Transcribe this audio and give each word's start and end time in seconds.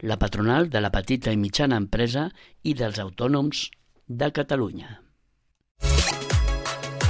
la 0.00 0.18
patronal 0.18 0.70
de 0.70 0.80
la 0.80 0.90
petita 0.90 1.32
i 1.32 1.36
mitjana 1.40 1.76
empresa 1.80 2.28
i 2.62 2.74
dels 2.74 2.98
autònoms 2.98 3.68
de 4.08 4.30
Catalunya. 4.32 5.00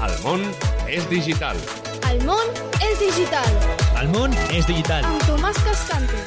El 0.04 0.14
món 0.24 0.44
és 0.88 1.06
digital. 1.10 1.58
El 2.10 2.20
món 2.28 2.50
és 2.84 2.98
digital, 3.00 3.50
El 4.00 4.08
món 4.12 4.32
és 4.52 4.66
digital. 4.68 5.04
amb 5.04 5.22
Tomàs 5.28 5.58
Cascante. 5.64 6.22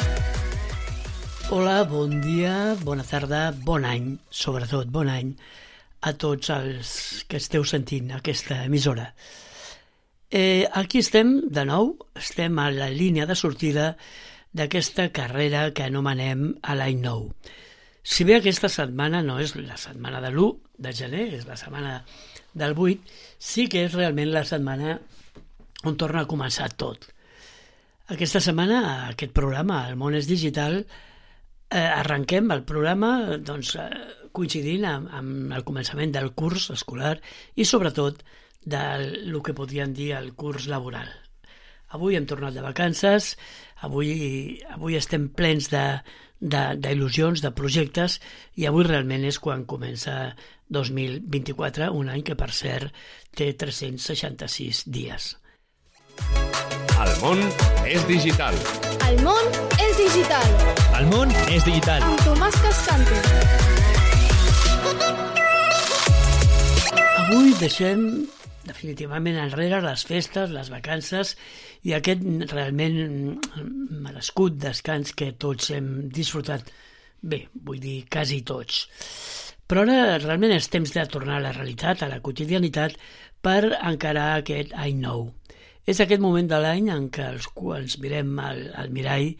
Hola, 1.50 1.84
bon 1.88 2.20
dia, 2.22 2.76
bona 2.84 3.04
tarda, 3.08 3.54
bon 3.64 3.86
any, 3.88 4.18
sobretot 4.30 4.90
bon 4.92 5.08
any, 5.08 5.30
a 6.02 6.12
tots 6.14 6.50
els 6.52 6.90
que 7.30 7.38
esteu 7.40 7.64
sentint 7.64 8.12
aquesta 8.12 8.64
emissora. 8.66 9.14
Eh, 10.30 10.68
aquí 10.74 11.00
estem, 11.00 11.38
de 11.48 11.64
nou, 11.64 11.94
estem 12.20 12.58
a 12.60 12.70
la 12.72 12.90
línia 12.92 13.26
de 13.26 13.36
sortida 13.36 13.94
d'aquesta 14.54 15.10
carrera 15.16 15.72
que 15.74 15.88
anomenem 15.88 16.54
a 16.64 16.76
l'any 16.78 17.02
nou. 17.04 17.32
Si 18.08 18.24
bé 18.24 18.38
aquesta 18.38 18.70
setmana 18.72 19.22
no 19.26 19.40
és 19.44 19.56
la 19.60 19.76
setmana 19.76 20.22
de 20.24 20.32
l'1 20.32 20.54
de 20.80 20.94
gener, 20.96 21.26
és 21.36 21.46
la 21.48 21.58
setmana 21.60 22.00
del 22.54 22.74
8, 22.78 23.14
sí 23.38 23.68
que 23.68 23.84
és 23.86 23.94
realment 23.94 24.32
la 24.32 24.46
setmana 24.48 24.98
on 25.84 25.98
torna 26.00 26.24
a 26.24 26.30
començar 26.30 26.70
tot. 26.80 27.10
Aquesta 28.08 28.40
setmana, 28.40 29.10
aquest 29.12 29.34
programa, 29.36 29.84
El 29.90 30.00
món 30.00 30.16
és 30.16 30.30
digital, 30.30 30.80
eh, 30.80 31.84
arrenquem 31.84 32.50
el 32.56 32.64
programa 32.64 33.38
doncs, 33.38 33.76
eh, 33.76 33.90
coincidint 34.32 34.86
amb, 34.88 35.12
amb 35.12 35.54
el 35.58 35.66
començament 35.68 36.14
del 36.16 36.32
curs 36.34 36.70
escolar 36.72 37.18
i 37.56 37.66
sobretot 37.66 38.24
del 38.64 39.42
que 39.44 39.54
podríem 39.54 39.94
dir 39.94 40.14
el 40.16 40.34
curs 40.36 40.68
laboral. 40.68 41.10
Avui 41.96 42.18
hem 42.18 42.26
tornat 42.28 42.54
de 42.54 42.64
vacances, 42.64 43.38
avui, 43.86 44.62
avui 44.74 44.98
estem 44.98 45.28
plens 45.30 45.70
de, 45.74 45.84
de, 46.40 46.64
d'il·lusions, 46.82 47.42
de 47.44 47.52
projectes, 47.52 48.20
i 48.56 48.68
avui 48.70 48.86
realment 48.88 49.26
és 49.28 49.40
quan 49.40 49.66
comença 49.66 50.34
2024, 50.74 51.92
un 51.94 52.10
any 52.10 52.24
que, 52.28 52.36
per 52.36 52.52
cert, 52.52 52.94
té 53.38 53.52
366 53.54 54.84
dies. 54.88 55.36
El 56.98 57.14
món 57.22 57.44
és 57.86 58.02
digital. 58.10 58.56
El 59.08 59.22
món 59.24 59.52
és 59.78 60.00
digital, 60.00 60.48
El 60.98 61.06
món 61.12 61.32
és 61.54 61.64
digital. 61.64 62.02
amb 62.02 62.24
Tomàs 62.26 62.58
Cascante. 62.64 63.22
Avui 67.22 67.54
deixem 67.60 68.02
definitivament 68.70 69.40
enrere 69.42 69.82
les 69.84 70.04
festes, 70.08 70.54
les 70.54 70.72
vacances 70.74 71.36
i 71.88 71.96
aquest 71.98 72.24
realment 72.52 73.40
merescut 74.06 74.58
descans 74.62 75.14
que 75.18 75.34
tots 75.34 75.72
hem 75.76 76.10
disfrutat. 76.14 76.70
Bé, 77.22 77.48
vull 77.54 77.82
dir, 77.82 78.02
quasi 78.12 78.44
tots. 78.46 78.86
Però 79.68 79.84
ara 79.84 80.20
realment 80.22 80.54
és 80.56 80.70
temps 80.72 80.94
de 80.96 81.06
tornar 81.12 81.40
a 81.40 81.46
la 81.48 81.54
realitat, 81.56 82.04
a 82.04 82.12
la 82.12 82.22
quotidianitat, 82.24 82.96
per 83.44 83.74
encarar 83.76 84.30
aquest 84.38 84.74
any 84.76 85.02
nou. 85.02 85.32
És 85.88 86.00
aquest 86.04 86.22
moment 86.24 86.48
de 86.52 86.60
l'any 86.60 86.92
en 86.92 87.10
què 87.12 87.26
els, 87.34 87.48
ens 87.78 87.98
mirem 88.04 88.38
al, 88.44 88.64
al 88.76 88.94
mirall 88.96 89.34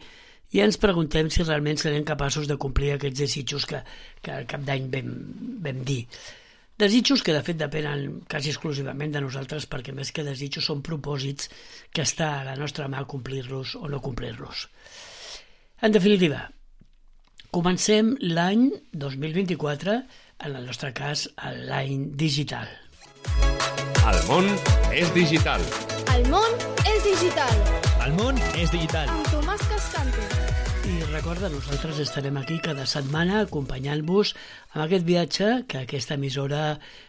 i 0.56 0.62
ens 0.64 0.80
preguntem 0.80 1.28
si 1.28 1.44
realment 1.44 1.80
serem 1.80 2.04
capaços 2.08 2.48
de 2.48 2.56
complir 2.60 2.94
aquests 2.94 3.20
desitjos 3.20 3.66
que, 3.68 3.82
que 4.24 4.32
al 4.32 4.46
cap 4.48 4.64
d'any 4.64 4.86
vam, 4.92 5.10
vam 5.64 5.82
dir. 5.88 6.02
Desitjos 6.78 7.24
que 7.26 7.34
de 7.34 7.42
fet 7.42 7.58
depenen 7.58 8.20
quasi 8.30 8.52
exclusivament 8.52 9.10
de 9.10 9.22
nosaltres 9.24 9.66
perquè 9.66 9.90
més 9.94 10.12
que 10.14 10.22
desitjos 10.22 10.68
són 10.70 10.82
propòsits 10.86 11.48
que 11.90 12.04
està 12.06 12.28
a 12.38 12.44
la 12.46 12.54
nostra 12.60 12.86
mà 12.86 13.02
complir-los 13.10 13.74
o 13.80 13.88
no 13.90 13.98
complir-los. 14.04 14.68
En 15.82 15.90
definitiva, 15.94 16.44
comencem 17.50 18.14
l'any 18.22 18.68
2024, 18.92 19.96
en 20.46 20.54
el 20.54 20.66
nostre 20.70 20.92
cas 20.94 21.26
l'any 21.66 22.12
digital. 22.14 22.70
El 24.08 24.20
món 24.30 24.46
és 24.94 25.10
digital. 25.18 25.64
El 26.14 26.30
món 26.30 26.54
és 26.86 27.02
digital, 27.04 27.58
El 28.06 28.14
món 28.14 28.38
és 28.54 28.70
digital. 28.70 29.10
amb 29.10 29.34
Tomàs 29.34 29.66
Cascante. 29.68 30.47
Recorda, 31.18 31.48
nosaltres 31.50 31.98
estarem 31.98 32.36
aquí 32.38 32.60
cada 32.62 32.84
setmana 32.86 33.40
acompanyant-vos 33.42 34.30
amb 34.70 34.84
aquest 34.84 35.06
viatge 35.08 35.46
que 35.66 35.80
aquesta 35.80 36.14
emissora 36.14 36.60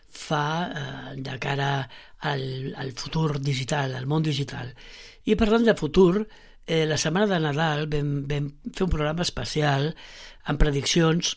fa 0.09 0.45
eh, 0.65 1.11
de 1.21 1.35
cara 1.37 1.67
al, 2.31 2.41
al 2.81 2.89
futur 2.97 3.37
digital, 3.37 3.93
al 3.93 4.07
món 4.09 4.25
digital. 4.25 4.71
I 5.29 5.37
parlant 5.37 5.67
de 5.67 5.75
futur, 5.77 6.23
eh, 6.65 6.87
la 6.89 6.97
setmana 6.97 7.29
de 7.29 7.37
Nadal 7.43 7.85
vam, 7.91 8.09
vam 8.31 8.49
fer 8.73 8.87
un 8.87 8.91
programa 8.95 9.27
especial 9.27 9.91
amb 10.49 10.63
prediccions 10.65 11.35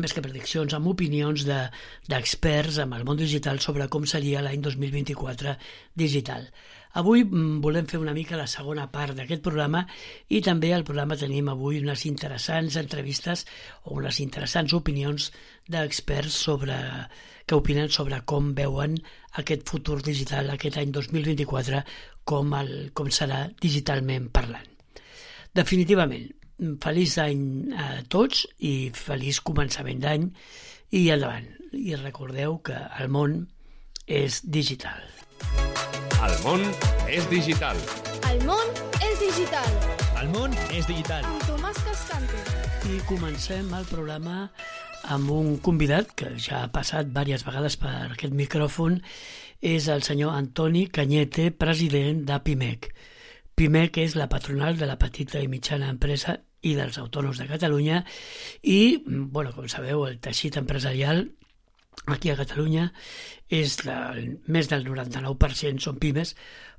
més 0.00 0.12
que 0.14 0.22
prediccions, 0.22 0.74
amb 0.76 0.86
opinions 0.92 1.44
de- 1.48 1.68
d'experts 2.08 2.76
de, 2.78 2.82
amb 2.84 2.94
el 2.98 3.04
món 3.04 3.18
digital 3.18 3.58
sobre 3.60 3.88
com 3.88 4.06
seria 4.06 4.42
l'any 4.42 4.60
2024 4.62 5.56
digital. 5.94 6.46
Avui 7.00 7.22
mm, 7.24 7.60
volem 7.62 7.86
fer 7.86 8.00
una 8.02 8.14
mica 8.14 8.38
la 8.38 8.48
segona 8.50 8.88
part 8.90 9.14
d'aquest 9.14 9.42
programa 9.42 9.84
i 10.28 10.40
també 10.42 10.72
al 10.74 10.82
programa 10.86 11.18
tenim 11.18 11.48
avui 11.52 11.78
unes 11.82 12.04
interessants 12.06 12.76
entrevistes 12.80 13.44
o 13.84 13.94
unes 14.00 14.18
interessants 14.24 14.74
opinions 14.74 15.30
d'experts 15.70 16.34
sobre 16.48 16.78
que 17.46 17.58
opinen 17.58 17.90
sobre 17.90 18.20
com 18.26 18.52
veuen 18.54 18.96
aquest 19.42 19.66
futur 19.68 20.00
digital 20.02 20.50
aquest 20.50 20.78
any 20.82 20.90
2024 20.94 21.84
com, 22.24 22.54
el, 22.58 22.90
com 22.94 23.10
serà 23.10 23.44
digitalment 23.62 24.28
parlant. 24.34 24.66
Definitivament, 25.54 26.28
feliç 26.82 27.16
any 27.22 27.72
a 27.72 27.88
tots 28.12 28.44
i 28.58 28.90
feliç 28.94 29.40
començament 29.46 30.02
d'any 30.02 30.28
i 30.96 31.06
endavant. 31.14 31.46
I 31.72 31.94
recordeu 31.96 32.58
que 32.66 32.76
el 32.98 33.08
món 33.08 33.46
és 34.06 34.40
digital. 34.44 35.00
El 36.20 36.36
món 36.44 36.64
és 37.08 37.26
digital. 37.30 37.78
El 38.30 38.42
món 38.46 38.74
és 39.00 39.16
digital, 39.22 39.70
El 40.20 40.28
món 40.34 40.52
és 40.76 40.86
digital. 40.86 41.24
amb 41.24 41.46
Tomàs 41.48 41.78
Cascante. 41.86 42.42
I 42.90 43.00
comencem 43.08 43.72
el 43.74 43.86
programa 43.88 44.50
amb 45.14 45.30
un 45.32 45.56
convidat 45.64 46.12
que 46.16 46.34
ja 46.36 46.64
ha 46.64 46.72
passat 46.72 47.08
diverses 47.08 47.46
vegades 47.46 47.76
per 47.80 47.94
aquest 48.10 48.34
micròfon, 48.36 49.00
és 49.60 49.88
el 49.88 50.02
senyor 50.02 50.34
Antoni 50.36 50.86
Canyete, 50.88 51.50
president 51.52 52.24
de 52.28 52.38
PIMEC. 52.44 52.90
PIMEC 53.56 53.98
és 54.04 54.16
la 54.16 54.28
patronal 54.28 54.76
de 54.76 54.86
la 54.88 54.98
petita 54.98 55.40
i 55.40 55.48
mitjana 55.48 55.88
empresa 55.92 56.38
i 56.62 56.74
dels 56.76 56.98
autònoms 57.00 57.38
de 57.40 57.46
Catalunya 57.48 58.02
i, 58.62 59.02
bueno, 59.06 59.52
com 59.56 59.68
sabeu, 59.68 60.04
el 60.08 60.18
teixit 60.20 60.58
empresarial 60.60 61.26
aquí 62.06 62.30
a 62.30 62.36
Catalunya 62.38 62.90
és 63.50 63.78
del, 63.84 64.38
més 64.46 64.68
del 64.70 64.84
99% 64.86 65.80
són 65.82 65.98
pimes, 66.02 66.34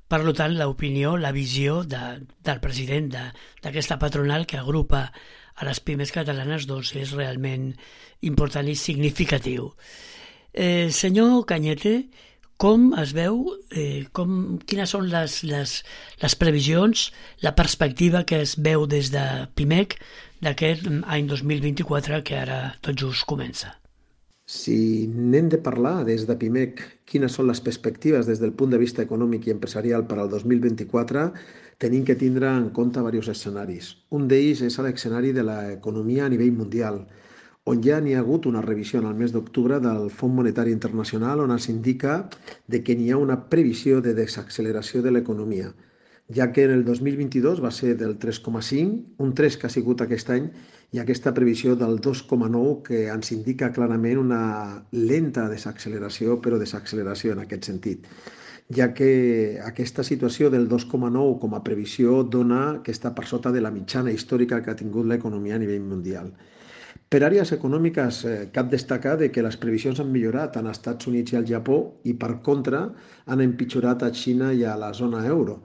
per 0.08 0.20
tant, 0.36 0.54
l'opinió, 0.58 1.14
la 1.16 1.30
visió 1.32 1.82
de, 1.88 2.00
del 2.44 2.60
president 2.60 3.10
de- 3.14 3.28
d'aquesta 3.64 3.98
patronal 3.98 4.46
que 4.46 4.58
agrupa 4.60 5.06
a 5.54 5.64
les 5.68 5.80
pimes 5.80 6.12
catalanes 6.12 6.66
doncs 6.68 6.94
és 6.96 7.12
realment 7.16 7.70
important 8.24 8.68
i 8.68 8.74
significatiu. 8.76 9.70
Eh, 10.52 10.90
senyor 10.92 11.44
Canyete, 11.48 12.08
com 12.62 12.92
es 13.02 13.10
veu, 13.16 13.40
eh, 13.74 14.06
com, 14.14 14.58
quines 14.70 14.92
són 14.94 15.08
les, 15.10 15.40
les, 15.42 15.70
les 16.22 16.34
previsions, 16.38 17.08
la 17.42 17.56
perspectiva 17.58 18.22
que 18.22 18.38
es 18.44 18.54
veu 18.54 18.86
des 18.86 19.10
de 19.10 19.24
PIMEC 19.58 19.96
d'aquest 20.46 20.86
any 20.86 21.26
2024 21.26 22.20
que 22.22 22.36
ara 22.38 22.60
tot 22.84 22.94
just 23.02 23.26
comença? 23.26 23.72
Si 24.46 25.08
n'hem 25.10 25.48
de 25.50 25.58
parlar 25.64 26.04
des 26.06 26.28
de 26.28 26.36
PIMEC 26.38 26.84
quines 27.10 27.34
són 27.34 27.50
les 27.50 27.62
perspectives 27.66 28.30
des 28.30 28.38
del 28.38 28.54
punt 28.54 28.70
de 28.70 28.78
vista 28.78 29.02
econòmic 29.02 29.48
i 29.48 29.54
empresarial 29.56 30.06
per 30.06 30.20
al 30.22 30.30
2024, 30.30 31.26
tenim 31.82 32.06
que 32.06 32.18
tindre 32.18 32.46
en 32.46 32.70
compte 32.70 33.02
diversos 33.02 33.34
escenaris. 33.34 33.90
Un 34.14 34.30
d'ells 34.30 34.62
és 34.62 34.78
l'escenari 34.78 35.34
de 35.34 35.42
l'economia 35.46 36.26
a 36.26 36.30
nivell 36.30 36.54
mundial, 36.54 37.02
on 37.64 37.82
ja 37.82 38.00
n'hi 38.00 38.14
ha 38.14 38.20
hagut 38.20 38.46
una 38.50 38.60
revisió 38.62 38.98
en 39.00 39.06
el 39.06 39.14
mes 39.14 39.32
d'octubre 39.32 39.78
del 39.80 40.08
Fons 40.10 40.34
Monetari 40.34 40.72
Internacional 40.74 41.40
on 41.44 41.52
s'indica 41.58 42.28
de 42.66 42.82
que 42.82 42.96
n'hi 42.98 43.12
ha 43.12 43.18
una 43.22 43.38
previsió 43.52 44.00
de 44.00 44.14
desacceleració 44.14 45.02
de 45.02 45.12
l'economia. 45.12 45.72
ja 46.32 46.50
que 46.52 46.62
en 46.64 46.70
el 46.70 46.84
2022 46.84 47.60
va 47.62 47.70
ser 47.70 47.96
del 47.98 48.18
3,5, 48.18 49.04
un 49.18 49.34
3 49.34 49.56
que 49.56 49.66
ha 49.66 49.70
sigut 49.70 50.00
aquest 50.00 50.30
any, 50.30 50.46
i 50.92 50.98
aquesta 50.98 51.34
previsió 51.34 51.74
del 51.76 52.00
2,9 52.00 52.82
que 52.82 53.08
ens 53.08 53.32
indica 53.32 53.72
clarament 53.72 54.18
una 54.18 54.86
lenta 54.92 55.48
desacceleració, 55.48 56.40
però 56.40 56.58
desacceleració 56.58 57.32
en 57.32 57.40
aquest 57.44 57.64
sentit 57.64 58.06
ja 58.70 58.94
que 58.94 59.60
aquesta 59.64 60.02
situació 60.02 60.48
del 60.50 60.68
2,9 60.68 61.38
com 61.40 61.54
a 61.54 61.62
previsió 61.64 62.22
dona 62.22 62.80
que 62.84 62.92
està 62.92 63.12
per 63.14 63.26
sota 63.26 63.52
de 63.52 63.60
la 63.60 63.70
mitjana 63.70 64.12
històrica 64.12 64.62
que 64.62 64.70
ha 64.70 64.76
tingut 64.76 65.06
l'economia 65.06 65.56
a 65.56 65.58
nivell 65.58 65.82
mundial. 65.82 66.32
Per 67.12 67.18
àrees 67.26 67.50
econòmiques, 67.52 68.18
eh, 68.24 68.34
cap 68.56 68.70
destacar 68.72 69.18
de 69.20 69.26
que 69.30 69.42
les 69.44 69.58
previsions 69.60 69.98
han 70.00 70.08
millorat 70.12 70.54
en 70.56 70.68
Estats 70.70 71.08
Units 71.10 71.34
i 71.34 71.36
al 71.36 71.44
Japó 71.50 71.76
i, 72.08 72.14
per 72.22 72.38
contra, 72.46 72.80
han 73.26 73.42
empitjorat 73.44 74.04
a 74.06 74.08
Xina 74.20 74.48
i 74.56 74.64
a 74.64 74.78
la 74.80 74.88
zona 74.96 75.20
euro, 75.26 75.58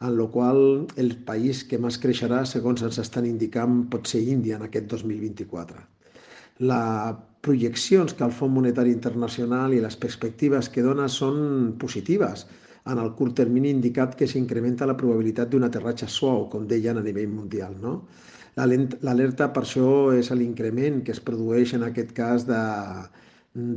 en 0.00 0.16
la 0.16 0.26
qual 0.36 0.62
el 0.96 1.12
país 1.26 1.60
que 1.68 1.76
més 1.76 2.00
creixerà, 2.00 2.40
segons 2.48 2.86
ens 2.88 3.02
estan 3.04 3.28
indicant, 3.28 3.82
pot 3.92 4.08
ser 4.08 4.22
Índia 4.22 4.56
en 4.56 4.64
aquest 4.70 4.88
2024. 4.94 5.84
La 6.72 6.80
projeccions 7.44 8.16
que 8.16 8.24
el 8.24 8.32
Fons 8.32 8.56
Monetari 8.56 8.96
Internacional 8.96 9.74
i 9.76 9.84
les 9.84 10.00
perspectives 10.00 10.70
que 10.72 10.86
dona 10.86 11.10
són 11.12 11.74
positives. 11.84 12.46
En 12.88 12.96
el 13.02 13.12
curt 13.18 13.36
termini 13.42 13.68
indicat 13.76 14.16
que 14.16 14.28
s'incrementa 14.30 14.88
la 14.88 14.96
probabilitat 14.96 15.52
d'un 15.52 15.68
aterratge 15.68 16.08
suau, 16.08 16.48
com 16.48 16.64
deien 16.66 16.96
a 16.96 17.04
nivell 17.04 17.28
mundial. 17.28 17.76
No? 17.82 17.98
L'alerta 18.56 19.50
per 19.52 19.64
això 19.64 19.90
és 20.14 20.30
l'increment 20.30 21.00
que 21.06 21.14
es 21.16 21.20
produeix 21.20 21.74
en 21.74 21.82
aquest 21.88 22.12
cas 22.14 22.46
de, 22.46 22.62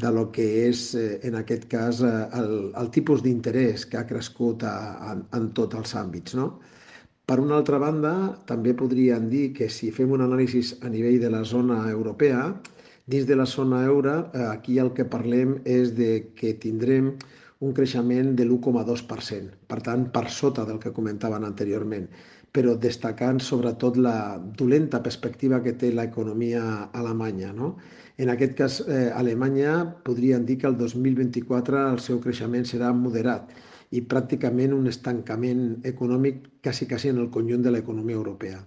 de 0.03 0.11
lo 0.13 0.27
que 0.31 0.45
és, 0.67 0.93
eh, 0.95 1.19
en 1.29 1.39
aquest 1.41 1.65
cas, 1.71 2.03
eh, 2.05 2.13
el, 2.39 2.71
el 2.77 2.91
tipus 2.93 3.23
d'interès 3.25 3.87
que 3.89 3.97
ha 3.97 4.07
crescut 4.09 4.63
a, 4.63 4.77
a, 5.11 5.17
en 5.39 5.51
tots 5.57 5.79
els 5.81 5.95
àmbits. 5.97 6.37
No? 6.37 6.51
Per 7.27 7.39
una 7.43 7.57
altra 7.57 7.81
banda, 7.81 8.13
també 8.47 8.77
podríem 8.77 9.27
dir 9.33 9.51
que 9.57 9.67
si 9.67 9.89
fem 9.91 10.13
un 10.15 10.23
anàlisi 10.23 10.61
a 10.81 10.93
nivell 10.93 11.19
de 11.25 11.33
la 11.33 11.43
zona 11.43 11.81
europea, 11.91 12.51
Dins 13.07 13.25
de 13.25 13.37
la 13.37 13.45
zona 13.45 13.85
euro, 13.85 14.29
eh, 14.33 14.45
aquí 14.51 14.79
el 14.83 14.89
que 14.95 15.05
parlem 15.07 15.53
és 15.73 15.93
de 15.95 16.07
que 16.35 16.49
tindrem 16.63 17.05
un 17.63 17.75
creixement 17.77 18.33
de 18.35 18.43
l'1,2%, 18.43 19.53
per 19.71 19.77
tant, 19.85 20.03
per 20.17 20.25
sota 20.37 20.65
del 20.67 20.81
que 20.83 20.91
comentaven 20.97 21.47
anteriorment, 21.47 22.09
però 22.57 22.73
destacant 22.81 23.37
sobretot 23.45 23.99
la 24.01 24.17
dolenta 24.57 25.03
perspectiva 25.05 25.61
que 25.61 25.75
té 25.77 25.91
l'economia 25.93 26.89
alemanya. 27.01 27.51
No? 27.53 27.75
En 28.17 28.31
aquest 28.33 28.55
cas, 28.57 28.77
eh, 28.81 29.11
Alemanya 29.13 29.73
podrien 30.07 30.45
dir 30.45 30.57
que 30.57 30.65
el 30.71 30.77
2024 30.77 31.83
el 31.91 31.99
seu 32.01 32.17
creixement 32.23 32.65
serà 32.65 32.89
moderat 32.97 33.53
i 33.93 34.01
pràcticament 34.13 34.73
un 34.73 34.89
estancament 34.89 35.61
econòmic 35.91 36.41
quasi, 36.65 36.89
quasi 36.89 37.13
en 37.13 37.21
el 37.21 37.29
conjunt 37.29 37.61
de 37.67 37.75
l'economia 37.75 38.17
europea. 38.17 38.63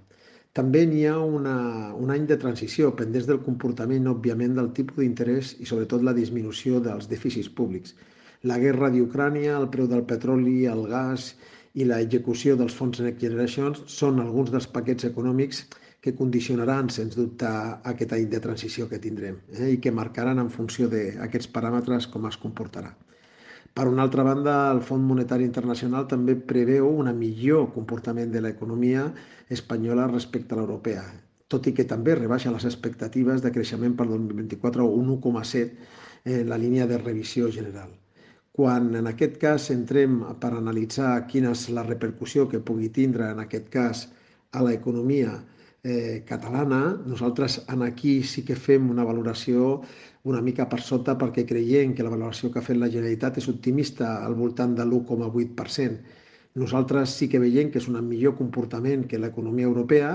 També 0.54 0.84
n'hi 0.86 1.02
ha 1.06 1.18
una, 1.18 1.56
un 1.98 2.14
any 2.14 2.30
de 2.30 2.38
transició, 2.44 2.94
pendents 3.00 3.26
del 3.26 3.42
comportament, 3.42 4.06
òbviament, 4.12 4.54
del 4.54 4.70
tipus 4.78 5.02
d'interès 5.02 5.56
i 5.58 5.66
sobretot 5.66 6.06
la 6.06 6.14
disminució 6.14 6.78
dels 6.86 7.10
dèficits 7.10 7.50
públics. 7.50 7.98
La 8.50 8.62
guerra 8.62 8.88
d'Ucrània, 8.94 9.58
el 9.58 9.68
preu 9.74 9.90
del 9.90 10.06
petroli, 10.12 10.60
el 10.70 10.86
gas 10.94 11.34
i 11.74 11.86
l'execució 11.86 12.56
dels 12.58 12.74
fons 12.74 12.98
Next 13.04 13.22
Generation 13.22 13.76
són 13.86 14.18
alguns 14.22 14.50
dels 14.54 14.66
paquets 14.66 15.06
econòmics 15.08 15.64
que 16.00 16.14
condicionaran, 16.16 16.88
sens 16.90 17.14
dubte, 17.16 17.50
aquest 17.92 18.14
any 18.16 18.26
de 18.32 18.40
transició 18.40 18.88
que 18.88 18.98
tindrem 18.98 19.36
eh, 19.52 19.74
i 19.74 19.78
que 19.84 19.92
marcaran 19.92 20.40
en 20.42 20.50
funció 20.50 20.88
d'aquests 20.90 21.52
paràmetres 21.54 22.08
com 22.10 22.26
es 22.26 22.40
comportarà. 22.40 22.94
Per 23.74 23.86
una 23.86 24.02
altra 24.02 24.24
banda, 24.26 24.54
el 24.72 24.80
Fons 24.82 25.04
Monetari 25.06 25.46
Internacional 25.46 26.08
també 26.10 26.34
preveu 26.34 26.88
un 26.90 27.12
millor 27.18 27.68
comportament 27.76 28.32
de 28.32 28.42
l'economia 28.42 29.04
espanyola 29.56 30.08
respecte 30.10 30.56
a 30.56 30.58
l'europea, 30.58 31.04
tot 31.46 31.68
i 31.70 31.74
que 31.76 31.86
també 31.92 32.16
rebaixa 32.18 32.50
les 32.50 32.66
expectatives 32.66 33.44
de 33.44 33.54
creixement 33.54 33.94
per 33.94 34.08
2024 34.10 34.82
a 34.82 35.00
un 35.02 35.14
1,7 35.20 35.70
en 36.24 36.48
la 36.50 36.58
línia 36.58 36.88
de 36.90 36.98
revisió 36.98 37.50
general. 37.54 37.94
Quan 38.56 38.94
en 38.98 39.06
aquest 39.06 39.36
cas 39.42 39.70
entrem 39.70 40.20
per 40.42 40.50
analitzar 40.56 41.12
quina 41.30 41.52
és 41.54 41.68
la 41.70 41.84
repercussió 41.86 42.48
que 42.50 42.62
pugui 42.70 42.90
tindre 42.90 43.30
en 43.30 43.42
aquest 43.44 43.68
cas 43.70 44.08
a 44.52 44.62
l'economia 44.66 45.36
eh, 45.82 46.24
catalana, 46.26 46.80
nosaltres 47.06 47.60
en 47.70 47.84
aquí 47.86 48.20
sí 48.26 48.42
que 48.44 48.58
fem 48.58 48.90
una 48.90 49.06
valoració 49.06 49.80
una 50.22 50.42
mica 50.44 50.66
per 50.68 50.80
sota 50.84 51.14
perquè 51.16 51.46
creiem 51.48 51.94
que 51.94 52.04
la 52.04 52.12
valoració 52.12 52.50
que 52.50 52.60
ha 52.60 52.66
fet 52.66 52.76
la 52.76 52.90
Generalitat 52.92 53.38
és 53.40 53.48
optimista 53.48 54.18
al 54.24 54.34
voltant 54.36 54.74
de 54.76 54.84
l'1,8%. 54.84 56.18
Nosaltres 56.60 57.14
sí 57.16 57.28
que 57.30 57.40
veiem 57.40 57.70
que 57.70 57.78
és 57.80 57.88
un 57.88 57.96
millor 58.04 58.34
comportament 58.36 59.06
que 59.08 59.20
l'economia 59.22 59.70
europea, 59.70 60.10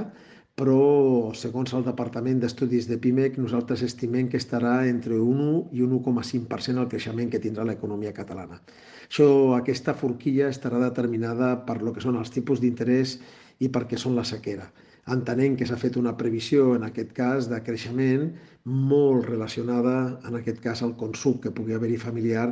però 0.59 1.33
segons 1.35 1.73
el 1.75 1.83
Departament 1.83 2.39
d'Estudis 2.39 2.87
de 2.87 2.97
PIMEC 3.03 3.35
nosaltres 3.43 3.83
estimem 3.83 4.29
que 4.31 4.39
estarà 4.39 4.75
entre 4.87 5.19
un 5.19 5.41
1 5.43 5.57
i 5.75 5.83
un 5.83 5.97
1,5% 5.99 6.83
el 6.83 6.91
creixement 6.93 7.31
que 7.31 7.41
tindrà 7.43 7.65
l'economia 7.67 8.15
catalana. 8.15 8.61
Això, 9.09 9.27
aquesta 9.57 9.93
forquilla 9.93 10.47
estarà 10.47 10.79
determinada 10.79 11.51
per 11.67 11.81
lo 11.83 11.91
que 11.91 12.03
són 12.03 12.15
els 12.21 12.31
tipus 12.31 12.63
d'interès 12.63 13.19
i 13.59 13.67
perquè 13.67 13.99
són 13.99 14.15
la 14.15 14.23
sequera 14.23 14.71
entenent 15.13 15.55
que 15.57 15.65
s'ha 15.69 15.77
fet 15.77 15.97
una 16.01 16.15
previsió, 16.17 16.73
en 16.75 16.85
aquest 16.87 17.11
cas, 17.13 17.49
de 17.51 17.59
creixement 17.65 18.31
molt 18.65 19.27
relacionada, 19.29 19.95
en 20.25 20.37
aquest 20.39 20.61
cas, 20.63 20.81
al 20.81 20.95
consum 20.97 21.37
que 21.41 21.53
pugui 21.53 21.75
haver-hi 21.77 21.99
familiar 22.01 22.47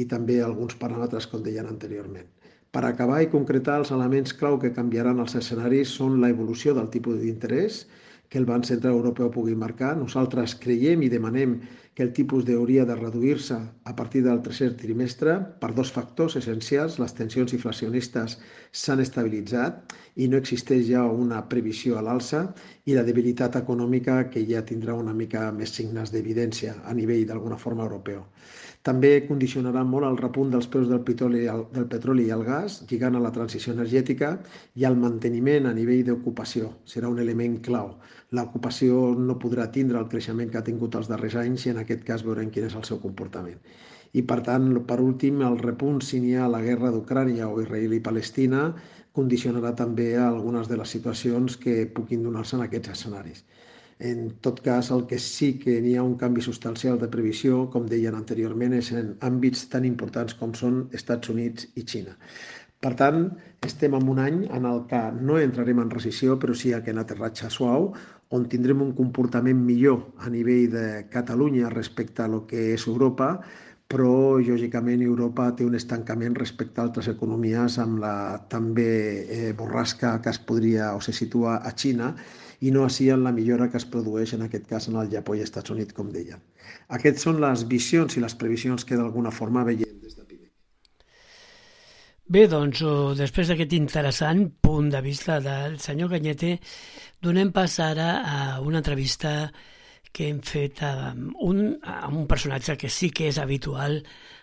i 0.00 0.06
també 0.08 0.40
alguns 0.40 0.78
paràmetres, 0.80 1.28
com 1.28 1.44
deien 1.44 1.68
anteriorment. 1.68 2.28
Per 2.70 2.84
acabar 2.86 3.18
i 3.24 3.30
concretar, 3.30 3.80
els 3.82 3.90
elements 3.94 4.34
clau 4.40 4.58
que 4.62 4.74
canviaran 4.74 5.18
els 5.22 5.34
escenaris 5.40 5.96
són 6.00 6.20
la 6.22 6.28
evolució 6.30 6.74
del 6.76 6.90
tipus 6.94 7.18
d'interès, 7.18 7.84
que 8.30 8.38
el 8.38 8.46
Banc 8.46 8.64
Central 8.68 8.94
Europeu 8.94 9.28
pugui 9.34 9.56
marcar. 9.58 9.96
Nosaltres 9.98 10.54
creiem 10.62 11.02
i 11.02 11.08
demanem 11.10 11.56
que 11.98 12.04
el 12.06 12.12
tipus 12.14 12.46
hauria 12.54 12.84
de 12.86 12.94
reduir-se 12.94 13.56
a 13.90 13.94
partir 13.98 14.22
del 14.22 14.38
tercer 14.46 14.68
trimestre 14.78 15.34
per 15.60 15.72
dos 15.74 15.90
factors 15.96 16.38
essencials. 16.38 17.00
Les 17.02 17.16
tensions 17.18 17.56
inflacionistes 17.58 18.38
s'han 18.70 19.02
estabilitzat 19.02 19.96
i 20.14 20.30
no 20.30 20.38
existeix 20.38 20.86
ja 20.92 21.02
una 21.10 21.42
previsió 21.50 21.98
a 21.98 22.04
l'alça 22.06 22.44
i 22.86 22.94
la 22.94 23.02
debilitat 23.10 23.58
econòmica 23.64 24.22
que 24.30 24.46
ja 24.46 24.62
tindrà 24.62 24.94
una 24.94 25.16
mica 25.24 25.48
més 25.50 25.74
signes 25.74 26.14
d'evidència 26.14 26.78
a 26.86 26.94
nivell 26.94 27.26
d'alguna 27.26 27.58
forma 27.58 27.82
europeu. 27.90 28.22
També 28.88 29.08
condicionarà 29.28 29.80
molt 29.84 30.06
el 30.08 30.14
repunt 30.18 30.52
dels 30.52 30.66
preus 30.72 30.86
del 30.88 31.02
petroli, 31.08 31.42
del 31.74 31.88
petroli 31.94 32.22
i 32.28 32.30
el 32.36 32.44
gas, 32.46 32.78
lligant 32.88 33.18
a 33.18 33.20
la 33.20 33.32
transició 33.34 33.74
energètica 33.74 34.30
i 34.80 34.86
al 34.88 34.96
manteniment 35.02 35.68
a 35.68 35.74
nivell 35.76 36.06
d'ocupació. 36.06 36.70
Serà 36.92 37.10
un 37.12 37.20
element 37.20 37.58
clau. 37.66 37.90
L'ocupació 38.38 39.02
no 39.28 39.36
podrà 39.42 39.68
tindre 39.74 40.00
el 40.00 40.08
creixement 40.14 40.48
que 40.48 40.62
ha 40.62 40.66
tingut 40.70 40.96
els 40.96 41.12
darrers 41.12 41.36
anys 41.42 41.66
i 41.66 41.74
en 41.74 41.82
aquest 41.84 42.08
cas 42.08 42.24
veurem 42.24 42.48
quin 42.54 42.70
és 42.70 42.78
el 42.80 42.88
seu 42.88 43.02
comportament. 43.04 43.60
I 44.16 44.24
per 44.32 44.40
tant, 44.48 44.72
per 44.88 44.98
últim, 45.04 45.44
el 45.46 45.60
repunt 45.60 46.00
si 46.02 46.24
n'hi 46.24 46.32
ha 46.40 46.48
la 46.48 46.64
guerra 46.64 46.90
d'Ucrània 46.94 47.52
o 47.52 47.60
Israel 47.60 47.92
i 47.94 48.04
Palestina 48.08 48.70
condicionarà 49.12 49.74
també 49.76 50.14
algunes 50.16 50.72
de 50.72 50.80
les 50.80 50.96
situacions 50.96 51.60
que 51.60 51.82
puguin 51.94 52.24
donar-se 52.24 52.56
en 52.56 52.64
aquests 52.64 52.96
escenaris. 52.96 53.44
En 54.00 54.30
tot 54.40 54.62
cas, 54.64 54.88
el 54.90 55.02
que 55.06 55.18
sí 55.20 55.58
que 55.60 55.74
n'hi 55.84 55.92
ha 56.00 56.02
un 56.02 56.14
canvi 56.20 56.40
substancial 56.40 56.96
de 57.00 57.08
previsió, 57.12 57.66
com 57.72 57.84
deien 57.88 58.16
anteriorment, 58.16 58.72
és 58.78 58.88
en 58.96 59.12
àmbits 59.28 59.66
tan 59.72 59.84
importants 59.84 60.36
com 60.38 60.54
són 60.56 60.86
Estats 60.96 61.28
Units 61.28 61.68
i 61.76 61.84
Xina. 61.84 62.16
Per 62.80 62.94
tant, 62.96 63.26
estem 63.68 63.92
en 63.98 64.08
un 64.08 64.22
any 64.22 64.38
en 64.56 64.64
el 64.64 64.86
que 64.88 65.02
no 65.20 65.36
entrarem 65.36 65.82
en 65.82 65.92
recessió, 65.92 66.38
però 66.40 66.56
sí 66.56 66.72
que 66.72 66.94
en 66.94 67.02
aterratge 67.02 67.50
suau, 67.52 67.90
on 68.32 68.46
tindrem 68.48 68.80
un 68.80 68.94
comportament 68.96 69.60
millor 69.66 70.00
a 70.24 70.30
nivell 70.32 70.70
de 70.72 70.86
Catalunya 71.12 71.68
respecte 71.68 72.22
a 72.24 72.28
lo 72.28 72.46
que 72.46 72.70
és 72.72 72.86
Europa, 72.88 73.34
però 73.90 74.38
lògicament 74.38 75.02
Europa 75.02 75.50
té 75.58 75.66
un 75.66 75.74
estancament 75.74 76.36
respecte 76.38 76.80
a 76.80 76.86
altres 76.86 77.10
economies 77.10 77.76
amb 77.82 77.98
la 78.00 78.14
també 78.48 78.92
eh, 79.26 79.52
borrasca 79.58 80.20
que 80.22 80.30
es 80.30 80.38
podria 80.38 80.94
o 80.94 81.02
se 81.04 81.12
situa 81.12 81.58
a 81.58 81.74
Xina 81.74 82.14
i 82.60 82.70
no 82.74 82.84
així 82.84 83.08
en 83.10 83.24
la 83.24 83.32
millora 83.32 83.70
que 83.72 83.78
es 83.80 83.86
produeix 83.88 84.34
en 84.36 84.44
aquest 84.46 84.66
cas 84.68 84.88
en 84.90 84.98
el 85.00 85.10
Japó 85.12 85.36
i 85.36 85.44
Estats 85.44 85.72
Units, 85.72 85.96
com 85.96 86.10
deien. 86.12 86.42
Aquestes 86.96 87.24
són 87.28 87.40
les 87.40 87.64
visions 87.68 88.16
i 88.16 88.22
les 88.24 88.36
previsions 88.36 88.84
que 88.84 88.98
d'alguna 89.00 89.32
forma 89.32 89.64
veiem 89.64 89.96
des 90.02 90.16
de 90.18 90.26
PIMEC. 90.26 90.52
Bé, 92.30 92.46
doncs, 92.52 92.84
després 93.18 93.50
d'aquest 93.50 93.72
interessant 93.78 94.44
punt 94.62 94.90
de 94.92 95.00
vista 95.02 95.40
del 95.44 95.78
senyor 95.80 96.12
Canyete, 96.12 96.58
donem 97.24 97.52
pas 97.56 97.78
ara 97.80 98.10
a 98.20 98.40
una 98.60 98.82
entrevista 98.84 99.52
que 100.12 100.26
hem 100.28 100.40
fet 100.42 100.82
amb 100.84 101.38
un, 101.46 101.62
amb 101.80 102.18
un 102.18 102.26
personatge 102.28 102.76
que 102.76 102.90
sí 102.90 103.10
que 103.14 103.30
és 103.30 103.38
habitual 103.38 104.00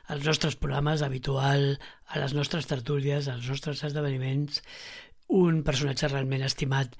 als 0.07 0.23
nostres 0.25 0.55
programes, 0.55 1.03
habitual 1.03 1.73
a 2.07 2.21
les 2.21 2.33
nostres 2.33 2.67
tertúlies, 2.69 3.27
als 3.27 3.49
nostres 3.51 3.83
esdeveniments, 3.83 4.63
un 5.27 5.61
personatge 5.67 6.07
realment 6.07 6.45
estimat 6.47 6.95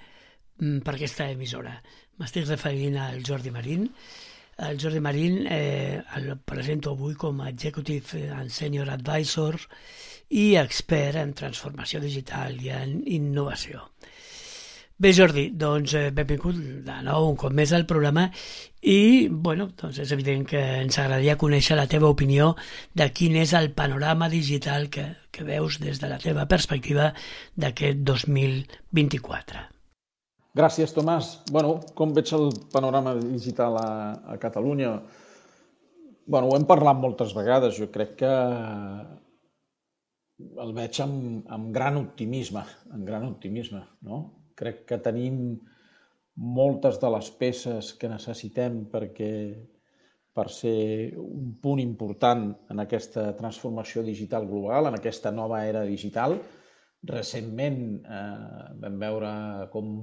per 0.58 0.96
aquesta 0.96 1.30
emissora. 1.30 1.76
M'estic 2.18 2.48
referint 2.50 2.98
al 3.02 3.22
Jordi 3.26 3.54
Marín, 3.54 3.90
El 4.58 4.80
Jordi 4.82 5.00
Marín 5.00 5.46
eh, 5.48 6.02
el 6.16 6.32
presento 6.40 6.96
avui 6.96 7.14
com 7.14 7.42
a 7.42 7.50
Executive 7.52 8.24
and 8.34 8.50
Senior 8.50 8.90
Advisor 8.90 9.60
i 10.34 10.56
expert 10.58 11.20
en 11.22 11.36
transformació 11.38 12.02
digital 12.02 12.58
i 12.58 12.72
en 12.74 13.04
innovació. 13.06 13.86
Bé, 14.98 15.12
Jordi, 15.14 15.52
doncs 15.54 15.94
eh, 15.94 16.10
benvingut 16.10 16.58
de 16.90 16.98
nou 17.06 17.30
un 17.30 17.38
cop 17.38 17.54
més 17.54 17.70
al 17.78 17.86
programa 17.86 18.26
i, 18.82 19.30
bueno, 19.30 19.70
doncs 19.78 20.02
és 20.02 20.16
evident 20.18 20.42
que 20.50 20.66
ens 20.82 20.98
agradaria 20.98 21.38
conèixer 21.38 21.78
la 21.78 21.86
teva 21.86 22.10
opinió 22.10 22.56
de 22.98 23.12
quin 23.14 23.38
és 23.38 23.54
el 23.54 23.76
panorama 23.78 24.26
digital 24.34 24.90
que, 24.90 25.06
que 25.30 25.46
veus 25.46 25.78
des 25.86 26.02
de 26.02 26.10
la 26.10 26.18
teva 26.18 26.50
perspectiva 26.50 27.12
d'aquest 27.54 28.02
2024. 28.10 29.68
Gràcies, 30.58 30.90
Tomàs. 30.90 31.28
Bueno, 31.54 31.76
com 31.94 32.14
veig 32.18 32.32
el 32.34 32.48
panorama 32.74 33.12
digital 33.20 33.76
a, 33.78 33.90
a 34.34 34.38
Catalunya? 34.42 34.96
Bueno, 36.26 36.48
ho 36.50 36.56
hem 36.58 36.66
parlat 36.66 36.98
moltes 36.98 37.34
vegades. 37.38 37.76
Jo 37.78 37.92
crec 37.94 38.16
que 38.24 38.32
el 40.64 40.72
veig 40.74 40.98
amb, 41.04 41.44
amb 41.54 41.70
gran 41.76 42.00
optimisme, 42.00 42.64
amb 42.90 43.06
gran 43.06 43.28
optimisme, 43.28 43.84
no? 44.08 44.22
Crec 44.58 44.80
que 44.90 44.98
tenim 45.06 45.60
moltes 46.58 46.98
de 47.04 47.12
les 47.14 47.30
peces 47.38 47.92
que 48.00 48.10
necessitem 48.10 48.80
perquè 48.90 49.32
per 50.38 50.48
ser 50.54 51.18
un 51.22 51.52
punt 51.62 51.84
important 51.84 52.48
en 52.74 52.82
aquesta 52.82 53.28
transformació 53.38 54.02
digital 54.06 54.50
global, 54.50 54.90
en 54.90 54.98
aquesta 54.98 55.30
nova 55.34 55.62
era 55.70 55.86
digital. 55.86 56.40
Recentment 57.14 57.80
eh, 58.02 58.74
vam 58.82 58.98
veure 59.06 59.32
com 59.74 59.94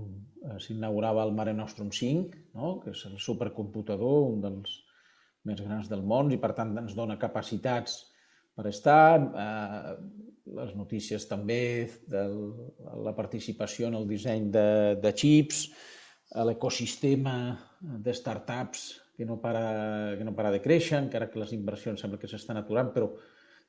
s'inaugurava 0.61 1.25
el 1.25 1.33
Mare 1.37 1.55
Nostrum 1.57 1.91
5, 1.93 2.43
no? 2.59 2.79
que 2.83 2.93
és 2.95 3.05
el 3.09 3.17
supercomputador, 3.23 4.29
un 4.33 4.43
dels 4.45 4.75
més 5.49 5.61
grans 5.61 5.89
del 5.91 6.05
món, 6.05 6.33
i 6.33 6.41
per 6.41 6.53
tant 6.57 6.73
ens 6.81 6.97
dona 6.97 7.19
capacitats 7.21 7.99
per 8.57 8.69
estar. 8.71 9.21
Eh, 9.21 9.95
les 10.55 10.75
notícies 10.77 11.25
també 11.29 11.89
de 12.11 12.23
la 13.05 13.15
participació 13.17 13.89
en 13.89 13.97
el 14.01 14.09
disseny 14.09 14.51
de, 14.53 14.69
de 15.01 15.13
xips, 15.17 15.65
l'ecosistema 16.45 17.37
de 17.81 18.13
startups 18.17 18.85
que 19.17 19.25
no, 19.25 19.39
para, 19.41 20.17
que 20.19 20.25
no 20.27 20.35
para 20.35 20.51
de 20.51 20.61
créixer, 20.61 20.99
encara 20.99 21.29
que 21.31 21.39
les 21.39 21.53
inversions 21.55 22.01
sembla 22.03 22.19
que 22.19 22.29
s'estan 22.31 22.59
aturant, 22.59 22.91
però 22.95 23.13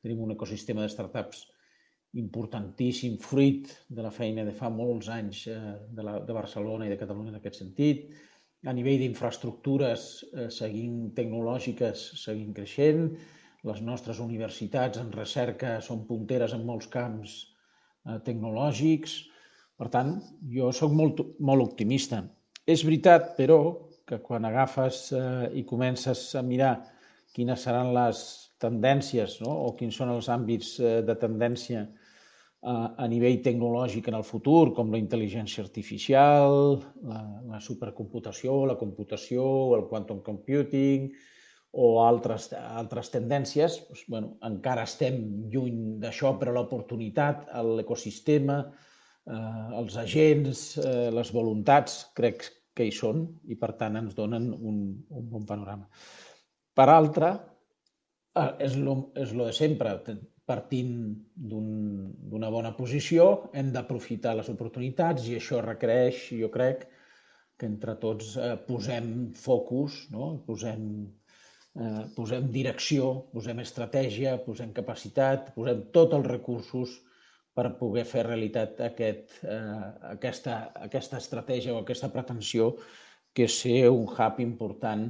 tenim 0.01 0.23
un 0.25 0.33
ecosistema 0.33 0.83
de 0.83 0.89
startups 0.89 1.45
importantíssim, 2.19 3.17
fruit 3.19 3.71
de 3.91 4.03
la 4.05 4.11
feina 4.11 4.45
de 4.47 4.53
fa 4.55 4.69
molts 4.71 5.09
anys 5.11 5.45
eh, 5.51 5.57
de, 5.91 6.05
la, 6.05 6.19
de 6.23 6.35
Barcelona 6.35 6.87
i 6.87 6.93
de 6.93 6.99
Catalunya 6.99 7.33
en 7.33 7.39
aquest 7.41 7.59
sentit. 7.61 8.05
A 8.65 8.73
nivell 8.73 9.01
d'infraestructures, 9.03 10.05
eh, 10.31 10.47
seguint 10.53 11.11
tecnològiques, 11.17 12.05
seguint 12.21 12.53
creixent. 12.55 13.09
Les 13.65 13.81
nostres 13.81 14.21
universitats 14.23 15.01
en 15.01 15.11
recerca 15.13 15.79
són 15.81 16.05
punteres 16.07 16.55
en 16.55 16.65
molts 16.65 16.87
camps 16.93 17.35
eh, 17.41 18.19
tecnològics. 18.25 19.19
Per 19.75 19.91
tant, 19.91 20.15
jo 20.55 20.71
sóc 20.71 20.95
molt, 20.95 21.21
molt 21.43 21.67
optimista. 21.67 22.23
És 22.65 22.85
veritat, 22.87 23.33
però, 23.37 23.59
que 24.05 24.21
quan 24.21 24.45
agafes 24.45 25.09
eh, 25.17 25.49
i 25.59 25.65
comences 25.67 26.27
a 26.37 26.43
mirar 26.45 26.75
quines 27.35 27.65
seran 27.65 27.91
les 27.95 28.19
tendències 28.61 29.39
no? 29.43 29.51
o 29.67 29.71
quins 29.77 29.97
són 29.99 30.13
els 30.13 30.29
àmbits 30.31 30.75
eh, 30.79 30.99
de 31.05 31.15
tendència 31.19 31.83
a 32.65 33.05
nivell 33.05 33.43
tecnològic 33.45 34.07
en 34.09 34.17
el 34.17 34.23
futur, 34.25 34.73
com 34.73 34.89
la 34.89 34.97
intel·ligència 34.97 35.61
artificial, 35.61 36.79
la, 37.05 37.21
la 37.51 37.59
supercomputació, 37.61 38.57
la 38.65 38.77
computació, 38.79 39.45
el 39.77 39.85
quantum 39.91 40.23
computing 40.25 41.11
o 41.75 41.89
altres, 42.01 42.49
altres 42.55 43.11
tendències, 43.13 43.77
doncs, 43.85 44.03
bueno, 44.09 44.33
encara 44.49 44.85
estem 44.87 45.21
lluny 45.51 45.99
d'això, 46.01 46.33
però 46.39 46.55
l'oportunitat, 46.55 47.49
l'ecosistema, 47.77 48.61
eh, 48.65 49.65
els 49.81 49.97
agents, 50.01 50.67
eh, 50.81 51.09
les 51.13 51.33
voluntats, 51.35 51.99
crec 52.17 52.47
que 52.75 52.87
hi 52.87 52.93
són 52.95 53.27
i, 53.45 53.59
per 53.59 53.75
tant, 53.79 53.99
ens 54.01 54.15
donen 54.17 54.49
un, 54.55 54.79
un 55.09 55.27
bon 55.31 55.45
panorama. 55.45 55.85
Per 56.75 56.87
altra, 56.89 57.35
eh, 58.33 58.51
és 58.65 58.79
lo, 58.79 59.11
és 59.21 59.35
lo 59.35 59.51
de 59.51 59.53
sempre, 59.53 59.99
partint 60.45 60.93
d'una 61.35 62.49
un, 62.49 62.53
bona 62.53 62.71
posició, 62.77 63.49
hem 63.57 63.71
d'aprofitar 63.73 64.35
les 64.37 64.49
oportunitats 64.53 65.25
i 65.29 65.39
això 65.39 65.61
requereix, 65.65 66.27
jo 66.37 66.51
crec, 66.53 66.85
que 67.57 67.69
entre 67.69 67.95
tots 68.01 68.35
eh, 68.37 68.53
posem 68.67 69.31
focus, 69.39 70.03
no? 70.13 70.35
posem, 70.45 70.85
eh, 71.79 72.03
posem 72.15 72.51
direcció, 72.53 73.11
posem 73.33 73.63
estratègia, 73.63 74.37
posem 74.45 74.73
capacitat, 74.75 75.53
posem 75.55 75.85
tots 75.95 76.19
els 76.19 76.29
recursos 76.29 76.99
per 77.55 77.71
poder 77.79 78.03
fer 78.05 78.25
realitat 78.27 78.81
aquest, 78.89 79.39
eh, 79.47 79.83
aquesta, 80.11 80.59
aquesta 80.89 81.21
estratègia 81.23 81.73
o 81.73 81.81
aquesta 81.81 82.11
pretensió 82.11 82.73
que 83.35 83.47
ser 83.51 83.87
un 83.89 84.05
hub 84.05 84.41
important 84.43 85.09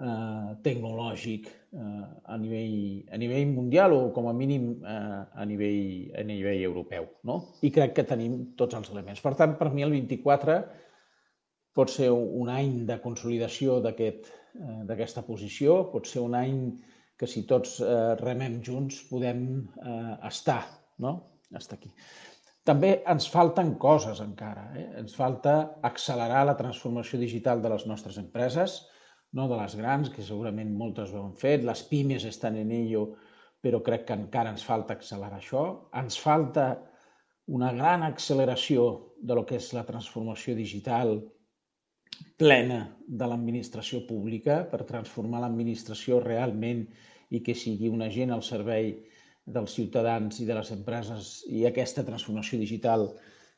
eh, 0.00 0.50
tecnològic 0.64 1.48
eh, 1.48 1.80
a, 2.24 2.36
nivell, 2.40 3.06
a 3.12 3.20
nivell 3.20 3.54
mundial 3.54 3.94
o 3.96 4.02
com 4.16 4.28
a 4.30 4.34
mínim 4.36 4.70
eh, 4.80 5.22
a, 5.30 5.46
nivell, 5.46 6.10
a 6.16 6.24
nivell 6.26 6.62
europeu. 6.68 7.08
No? 7.28 7.40
I 7.66 7.72
crec 7.74 7.96
que 7.98 8.06
tenim 8.08 8.38
tots 8.60 8.78
els 8.78 8.92
elements. 8.94 9.22
Per 9.24 9.34
tant, 9.38 9.56
per 9.60 9.70
mi 9.74 9.86
el 9.86 9.94
24 9.96 10.60
pot 11.76 11.92
ser 11.92 12.10
un 12.12 12.50
any 12.50 12.80
de 12.88 12.98
consolidació 13.02 13.78
d'aquesta 13.84 14.94
aquest, 14.96 15.20
eh, 15.20 15.26
posició, 15.26 15.82
pot 15.92 16.08
ser 16.10 16.24
un 16.24 16.34
any 16.34 16.56
que 17.20 17.28
si 17.28 17.44
tots 17.48 17.78
eh, 17.84 18.16
remem 18.22 18.60
junts 18.64 19.04
podem 19.10 19.44
eh, 19.60 20.16
estar, 20.28 20.62
no? 21.04 21.14
estar 21.56 21.76
aquí. 21.78 21.92
També 22.64 23.00
ens 23.08 23.26
falten 23.32 23.74
coses 23.80 24.20
encara. 24.22 24.66
Eh? 24.76 24.86
Ens 25.00 25.14
falta 25.16 25.54
accelerar 25.86 26.44
la 26.46 26.56
transformació 26.58 27.20
digital 27.20 27.62
de 27.62 27.72
les 27.72 27.86
nostres 27.88 28.18
empreses, 28.20 28.80
no 29.32 29.46
de 29.48 29.56
les 29.60 29.74
grans, 29.78 30.10
que 30.10 30.26
segurament 30.26 30.70
moltes 30.76 31.12
ho 31.14 31.24
han 31.24 31.34
fet, 31.38 31.64
les 31.66 31.82
pimes 31.90 32.26
estan 32.26 32.56
en 32.58 32.72
ello, 32.74 33.04
però 33.62 33.82
crec 33.84 34.06
que 34.08 34.16
encara 34.16 34.52
ens 34.54 34.64
falta 34.66 34.96
accelerar 34.96 35.38
això. 35.38 35.64
Ens 36.00 36.16
falta 36.18 36.70
una 37.50 37.72
gran 37.76 38.02
acceleració 38.06 38.86
de 39.20 39.36
lo 39.36 39.44
que 39.46 39.58
és 39.60 39.70
la 39.76 39.84
transformació 39.86 40.54
digital 40.56 41.18
plena 42.40 42.80
de 43.06 43.28
l'administració 43.28 44.02
pública 44.08 44.62
per 44.70 44.86
transformar 44.88 45.42
l'administració 45.44 46.20
realment 46.24 46.86
i 47.30 47.40
que 47.44 47.54
sigui 47.54 47.90
un 47.92 48.02
agent 48.06 48.32
al 48.34 48.42
servei 48.46 48.92
dels 49.46 49.74
ciutadans 49.76 50.40
i 50.40 50.46
de 50.48 50.56
les 50.56 50.70
empreses 50.74 51.40
i 51.48 51.64
aquesta 51.66 52.04
transformació 52.06 52.58
digital 52.60 53.08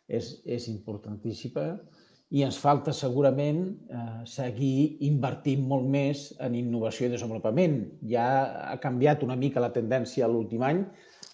és, 0.09 0.39
és 0.45 0.69
importantíssima 0.73 1.67
i 2.33 2.41
ens 2.47 2.57
falta 2.57 2.95
segurament 2.97 3.61
eh, 3.93 4.23
seguir 4.29 4.97
invertint 5.05 5.67
molt 5.69 5.85
més 5.85 6.31
en 6.41 6.55
innovació 6.57 7.07
i 7.07 7.13
desenvolupament. 7.13 7.77
Ja 8.09 8.27
ha 8.71 8.79
canviat 8.81 9.25
una 9.27 9.37
mica 9.37 9.61
la 9.61 9.73
tendència 9.75 10.31
l'últim 10.31 10.65
any, 10.65 10.81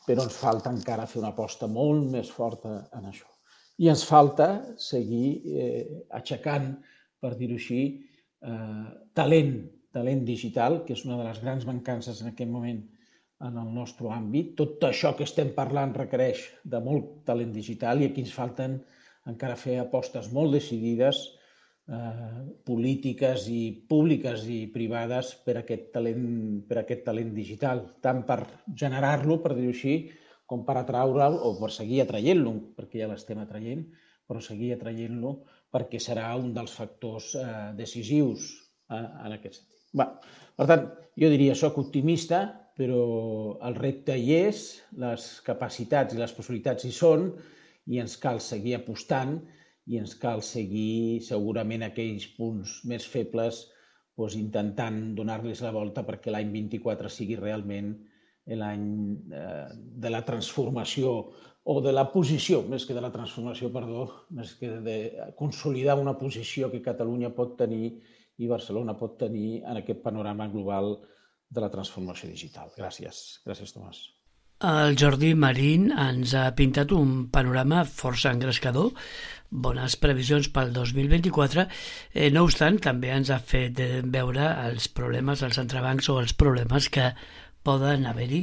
però 0.08 0.24
ens 0.26 0.38
falta 0.40 0.72
encara 0.74 1.06
fer 1.06 1.20
una 1.22 1.30
aposta 1.30 1.68
molt 1.70 2.08
més 2.10 2.32
forta 2.34 2.80
en 2.98 3.06
això. 3.12 3.30
I 3.78 3.92
ens 3.92 4.02
falta 4.08 4.48
seguir 4.82 5.26
eh, 5.46 5.82
aixecant, 6.18 6.72
per 7.22 7.36
dir-ho 7.38 7.58
així, 7.60 7.82
eh, 8.42 8.84
talent, 9.14 9.54
talent 9.94 10.26
digital, 10.26 10.82
que 10.86 10.98
és 10.98 11.06
una 11.06 11.20
de 11.20 11.28
les 11.28 11.38
grans 11.44 11.66
mancances 11.68 12.24
en 12.24 12.32
aquest 12.32 12.50
moment 12.50 12.82
en 13.46 13.58
el 13.62 13.70
nostre 13.70 14.10
àmbit. 14.10 14.56
Tot 14.58 14.82
això 14.90 15.14
que 15.14 15.28
estem 15.28 15.54
parlant 15.54 15.94
requereix 15.94 16.42
de 16.66 16.82
molt 16.82 17.20
talent 17.28 17.54
digital 17.54 18.02
i 18.02 18.10
aquí 18.10 18.26
ens 18.26 18.34
falten 18.34 18.80
encara 19.28 19.58
fer 19.60 19.78
apostes 19.82 20.30
molt 20.34 20.54
decidides, 20.56 21.20
eh, 21.88 22.44
polítiques 22.68 23.48
i 23.52 23.62
públiques 23.88 24.46
i 24.48 24.60
privades 24.72 25.34
per 25.44 25.58
aquest 25.60 25.90
talent, 25.94 26.26
per 26.68 26.82
aquest 26.82 27.04
talent 27.08 27.34
digital, 27.36 27.84
tant 28.04 28.24
per 28.28 28.40
generar-lo, 28.84 29.40
per 29.44 29.54
dir-ho 29.56 29.74
així, 29.74 29.96
com 30.48 30.64
per 30.64 30.78
atraure'l 30.80 31.40
o 31.44 31.54
per 31.60 31.70
seguir 31.74 32.02
atraient-lo, 32.04 32.54
perquè 32.76 33.02
ja 33.02 33.10
l'estem 33.10 33.40
atraient, 33.42 33.84
però 34.28 34.40
seguir 34.44 34.74
atraient-lo 34.74 35.34
perquè 35.72 36.00
serà 36.00 36.30
un 36.40 36.54
dels 36.56 36.72
factors 36.72 37.34
eh, 37.36 37.44
decisius 37.76 38.48
eh, 38.88 38.96
en 38.96 39.36
aquest 39.36 39.60
sentit. 39.60 39.84
Bé, 39.98 40.06
per 40.56 40.66
tant, 40.68 40.88
jo 41.20 41.30
diria, 41.32 41.56
soc 41.56 41.78
optimista, 41.80 42.42
però 42.78 43.02
el 43.68 43.76
repte 43.76 44.16
hi 44.16 44.34
és, 44.38 44.64
les 45.02 45.28
capacitats 45.46 46.14
i 46.14 46.20
les 46.20 46.34
possibilitats 46.36 46.86
hi 46.86 46.92
són, 46.94 47.30
i 47.88 48.00
ens 48.02 48.16
cal 48.20 48.40
seguir 48.44 48.76
apostant 48.78 49.38
i 49.88 49.98
ens 50.00 50.14
cal 50.20 50.42
seguir 50.44 51.24
segurament 51.24 51.86
aquells 51.86 52.28
punts 52.36 52.80
més 52.88 53.06
febles 53.08 53.64
doncs, 54.18 54.36
intentant 54.36 55.14
donar-los 55.16 55.62
la 55.64 55.72
volta 55.72 56.04
perquè 56.06 56.32
l'any 56.34 56.50
24 56.54 57.10
sigui 57.12 57.38
realment 57.38 57.94
l'any 58.48 58.84
eh, 59.34 59.68
de 59.76 60.10
la 60.10 60.22
transformació 60.24 61.12
o 61.68 61.74
de 61.84 61.92
la 61.92 62.06
posició, 62.08 62.62
més 62.64 62.86
que 62.88 62.96
de 62.96 63.02
la 63.04 63.10
transformació, 63.12 63.68
perdó, 63.74 64.06
més 64.32 64.54
que 64.56 64.70
de 64.86 64.96
consolidar 65.36 65.98
una 66.00 66.16
posició 66.16 66.70
que 66.72 66.80
Catalunya 66.80 67.28
pot 67.36 67.58
tenir 67.60 67.90
i 68.38 68.48
Barcelona 68.48 68.96
pot 68.96 69.18
tenir 69.20 69.58
en 69.60 69.82
aquest 69.82 70.00
panorama 70.00 70.48
global 70.48 70.94
de 71.48 71.64
la 71.64 71.72
transformació 71.72 72.30
digital. 72.30 72.72
Gràcies. 72.78 73.42
Gràcies, 73.44 73.76
Tomàs. 73.76 74.06
El 74.58 74.96
Jordi 74.98 75.36
Marín 75.38 75.92
ens 75.94 76.32
ha 76.34 76.48
pintat 76.58 76.90
un 76.90 77.28
panorama 77.30 77.84
força 77.86 78.32
engrescador, 78.34 78.88
bones 79.50 79.94
previsions 80.02 80.48
pel 80.50 80.72
2024. 80.74 81.68
Eh, 82.12 82.30
no 82.34 82.42
obstant, 82.42 82.80
també 82.82 83.12
ens 83.14 83.30
ha 83.30 83.38
fet 83.38 83.78
eh, 83.78 84.00
veure 84.02 84.48
els 84.66 84.88
problemes 84.90 85.44
dels 85.44 85.60
entrebancs 85.62 86.08
o 86.10 86.16
els 86.18 86.34
problemes 86.34 86.88
que 86.90 87.12
poden 87.62 88.08
haver-hi. 88.10 88.40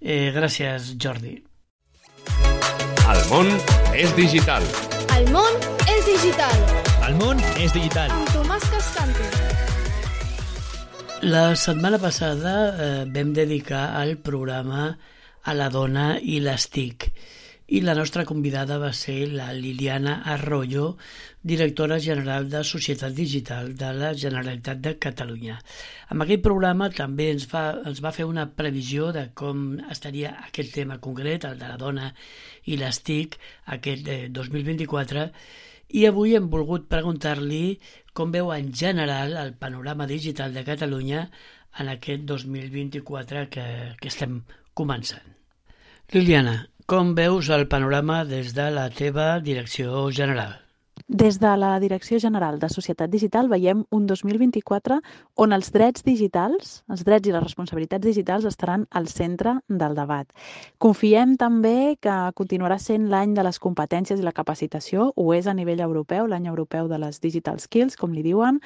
Eh, 0.00 0.28
gràcies, 0.34 0.92
Jordi. 1.00 1.38
El 3.08 3.22
món 3.30 3.48
és 3.96 4.12
digital. 4.18 4.66
El 5.16 5.24
món 5.32 5.56
és 5.88 6.04
digital. 6.04 6.66
El 7.06 7.16
món 7.16 7.40
és 7.56 7.72
digital. 7.72 8.12
Amb 8.12 8.34
Tomàs 8.34 8.66
Cascante. 8.74 9.30
La 11.32 11.56
setmana 11.56 11.96
passada 12.00 12.52
eh, 12.76 12.92
vam 13.08 13.32
dedicar 13.32 13.86
el 14.02 14.18
programa 14.20 14.90
a 15.44 15.54
la 15.54 15.68
dona 15.72 16.14
i 16.20 16.40
les 16.44 16.68
TIC 16.72 17.10
i 17.70 17.80
la 17.86 17.94
nostra 17.94 18.24
convidada 18.26 18.80
va 18.82 18.90
ser 18.92 19.28
la 19.30 19.52
Liliana 19.54 20.16
Arroyo, 20.32 20.96
directora 21.40 22.00
general 22.02 22.48
de 22.50 22.64
Societat 22.66 23.14
Digital 23.14 23.76
de 23.78 23.92
la 23.94 24.10
Generalitat 24.22 24.80
de 24.82 24.96
Catalunya. 24.98 25.60
Amb 26.10 26.24
aquell 26.24 26.42
programa 26.42 26.90
també 26.90 27.28
ens, 27.30 27.46
fa, 27.46 27.62
ens 27.86 28.02
va 28.02 28.10
fer 28.16 28.26
una 28.26 28.48
previsió 28.58 29.12
de 29.14 29.28
com 29.38 29.78
estaria 29.94 30.34
aquest 30.48 30.74
tema 30.80 30.98
concret, 30.98 31.46
el 31.46 31.62
de 31.62 31.70
la 31.70 31.78
dona 31.78 32.10
i 32.66 32.80
les 32.80 33.02
TIC, 33.06 33.38
aquest 33.78 34.10
eh, 34.10 34.20
2024, 34.34 35.28
i 35.94 36.06
avui 36.10 36.34
hem 36.34 36.50
volgut 36.50 36.90
preguntar-li 36.90 37.78
com 38.14 38.34
veu 38.34 38.50
en 38.50 38.74
general 38.74 39.38
el 39.38 39.54
panorama 39.54 40.10
digital 40.10 40.58
de 40.58 40.66
Catalunya 40.66 41.28
en 41.78 41.94
aquest 41.94 42.26
2024 42.26 43.46
que, 43.54 43.66
que 44.02 44.10
estem 44.10 44.40
començant. 44.80 45.28
Liliana, 46.16 46.56
com 46.90 47.14
veus 47.14 47.52
el 47.54 47.68
panorama 47.70 48.24
des 48.26 48.56
de 48.56 48.66
la 48.74 48.88
teva 48.90 49.36
direcció 49.44 50.08
general? 50.10 50.56
Des 51.10 51.40
de 51.40 51.56
la 51.56 51.80
Direcció 51.80 52.18
General 52.22 52.58
de 52.58 52.68
Societat 52.68 53.10
Digital 53.10 53.48
veiem 53.50 53.80
un 53.90 54.04
2024 54.06 54.98
on 55.42 55.52
els 55.56 55.72
drets 55.74 56.04
digitals, 56.06 56.84
els 56.90 57.02
drets 57.06 57.26
i 57.26 57.32
les 57.34 57.42
responsabilitats 57.42 58.06
digitals 58.06 58.46
estaran 58.46 58.86
al 58.90 59.08
centre 59.10 59.56
del 59.66 59.96
debat. 59.98 60.28
Confiem 60.78 61.36
també 61.40 61.96
que 62.00 62.16
continuarà 62.38 62.78
sent 62.78 63.08
l'any 63.10 63.34
de 63.34 63.42
les 63.46 63.58
competències 63.58 64.20
i 64.20 64.26
la 64.26 64.36
capacitació, 64.36 65.12
ho 65.16 65.34
és 65.34 65.46
a 65.46 65.54
nivell 65.54 65.82
europeu, 65.86 66.26
l'any 66.26 66.46
europeu 66.46 66.86
de 66.86 66.98
les 67.02 67.20
Digital 67.20 67.58
Skills, 67.58 67.96
com 67.96 68.14
li 68.14 68.22
diuen, 68.22 68.60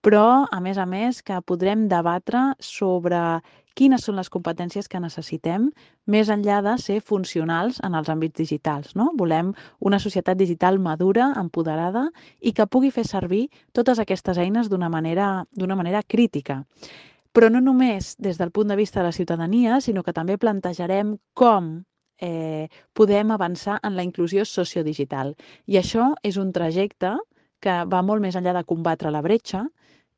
però, 0.00 0.46
a 0.50 0.60
més 0.64 0.78
a 0.80 0.86
més, 0.88 1.20
que 1.22 1.42
podrem 1.44 1.84
debatre 1.88 2.54
sobre 2.64 3.42
quines 3.80 4.04
són 4.04 4.18
les 4.20 4.28
competències 4.28 4.90
que 4.92 5.00
necessitem 5.00 5.70
més 6.12 6.28
enllà 6.28 6.58
de 6.66 6.76
ser 6.82 6.98
funcionals 7.00 7.80
en 7.86 7.96
els 7.96 8.10
àmbits 8.12 8.36
digitals. 8.36 8.92
No? 8.98 9.08
Volem 9.16 9.54
una 9.80 10.00
societat 10.04 10.36
digital 10.36 10.76
madura, 10.84 11.30
empoderada 11.40 12.10
i 12.40 12.52
que 12.52 12.68
pugui 12.68 12.92
fer 12.92 13.06
servir 13.08 13.46
totes 13.72 14.02
aquestes 14.02 14.36
eines 14.36 14.68
d'una 14.68 14.92
manera, 14.92 15.30
manera 15.56 16.02
crítica. 16.02 16.60
Però 17.32 17.48
no 17.48 17.62
només 17.64 18.16
des 18.18 18.36
del 18.36 18.50
punt 18.50 18.68
de 18.68 18.76
vista 18.76 19.00
de 19.00 19.06
la 19.06 19.16
ciutadania, 19.16 19.80
sinó 19.80 20.02
que 20.02 20.12
també 20.12 20.36
plantejarem 20.36 21.16
com 21.32 21.72
eh, 22.20 22.68
podem 22.92 23.30
avançar 23.30 23.78
en 23.82 23.96
la 23.96 24.04
inclusió 24.04 24.44
sociodigital. 24.44 25.36
I 25.66 25.80
això 25.80 26.10
és 26.22 26.36
un 26.36 26.52
trajecte 26.52 27.16
que 27.60 27.84
va 27.88 28.02
molt 28.02 28.20
més 28.24 28.36
enllà 28.36 28.52
de 28.56 28.66
combatre 28.68 29.12
la 29.14 29.22
bretxa, 29.24 29.68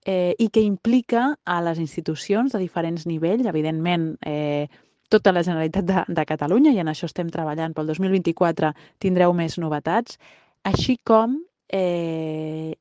eh, 0.05 0.35
i 0.39 0.49
que 0.49 0.61
implica 0.61 1.37
a 1.45 1.61
les 1.63 1.79
institucions 1.79 2.53
de 2.53 2.61
diferents 2.63 3.07
nivells, 3.07 3.47
evidentment 3.47 4.17
eh, 4.27 4.69
tota 5.13 5.33
la 5.33 5.43
Generalitat 5.45 5.85
de, 5.85 6.05
de 6.09 6.27
Catalunya, 6.27 6.73
i 6.73 6.81
en 6.83 6.91
això 6.91 7.07
estem 7.11 7.31
treballant 7.31 7.75
pel 7.77 7.91
2024, 7.93 8.73
tindreu 9.03 9.35
més 9.37 9.59
novetats, 9.61 10.19
així 10.65 10.97
com 11.05 11.37
eh, 11.69 12.73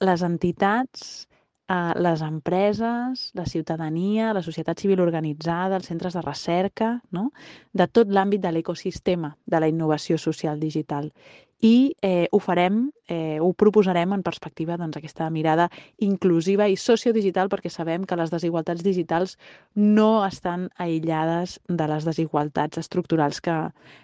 les 0.00 0.24
entitats, 0.26 1.28
eh, 1.70 1.92
les 1.96 2.24
empreses, 2.26 3.28
la 3.38 3.46
ciutadania, 3.46 4.32
la 4.34 4.42
societat 4.42 4.80
civil 4.80 5.00
organitzada, 5.04 5.76
els 5.76 5.86
centres 5.92 6.16
de 6.18 6.24
recerca, 6.26 6.96
no? 7.10 7.30
de 7.72 7.86
tot 7.86 8.10
l'àmbit 8.10 8.42
de 8.42 8.52
l'ecosistema 8.52 9.36
de 9.46 9.60
la 9.60 9.70
innovació 9.70 10.18
social 10.18 10.60
digital 10.60 11.12
i 11.60 11.94
eh, 12.02 12.26
ho 12.32 12.38
farem, 12.40 12.90
eh, 13.08 13.38
ho 13.40 13.52
proposarem 13.52 14.14
en 14.16 14.22
perspectiva 14.24 14.78
doncs, 14.80 14.96
aquesta 14.96 15.28
mirada 15.30 15.68
inclusiva 15.98 16.68
i 16.68 16.76
sociodigital 16.76 17.50
perquè 17.52 17.70
sabem 17.70 18.06
que 18.08 18.16
les 18.16 18.32
desigualtats 18.32 18.84
digitals 18.84 19.36
no 19.76 20.24
estan 20.24 20.70
aïllades 20.76 21.58
de 21.68 21.88
les 21.92 22.08
desigualtats 22.08 22.80
estructurals 22.80 23.40
que, 23.44 23.56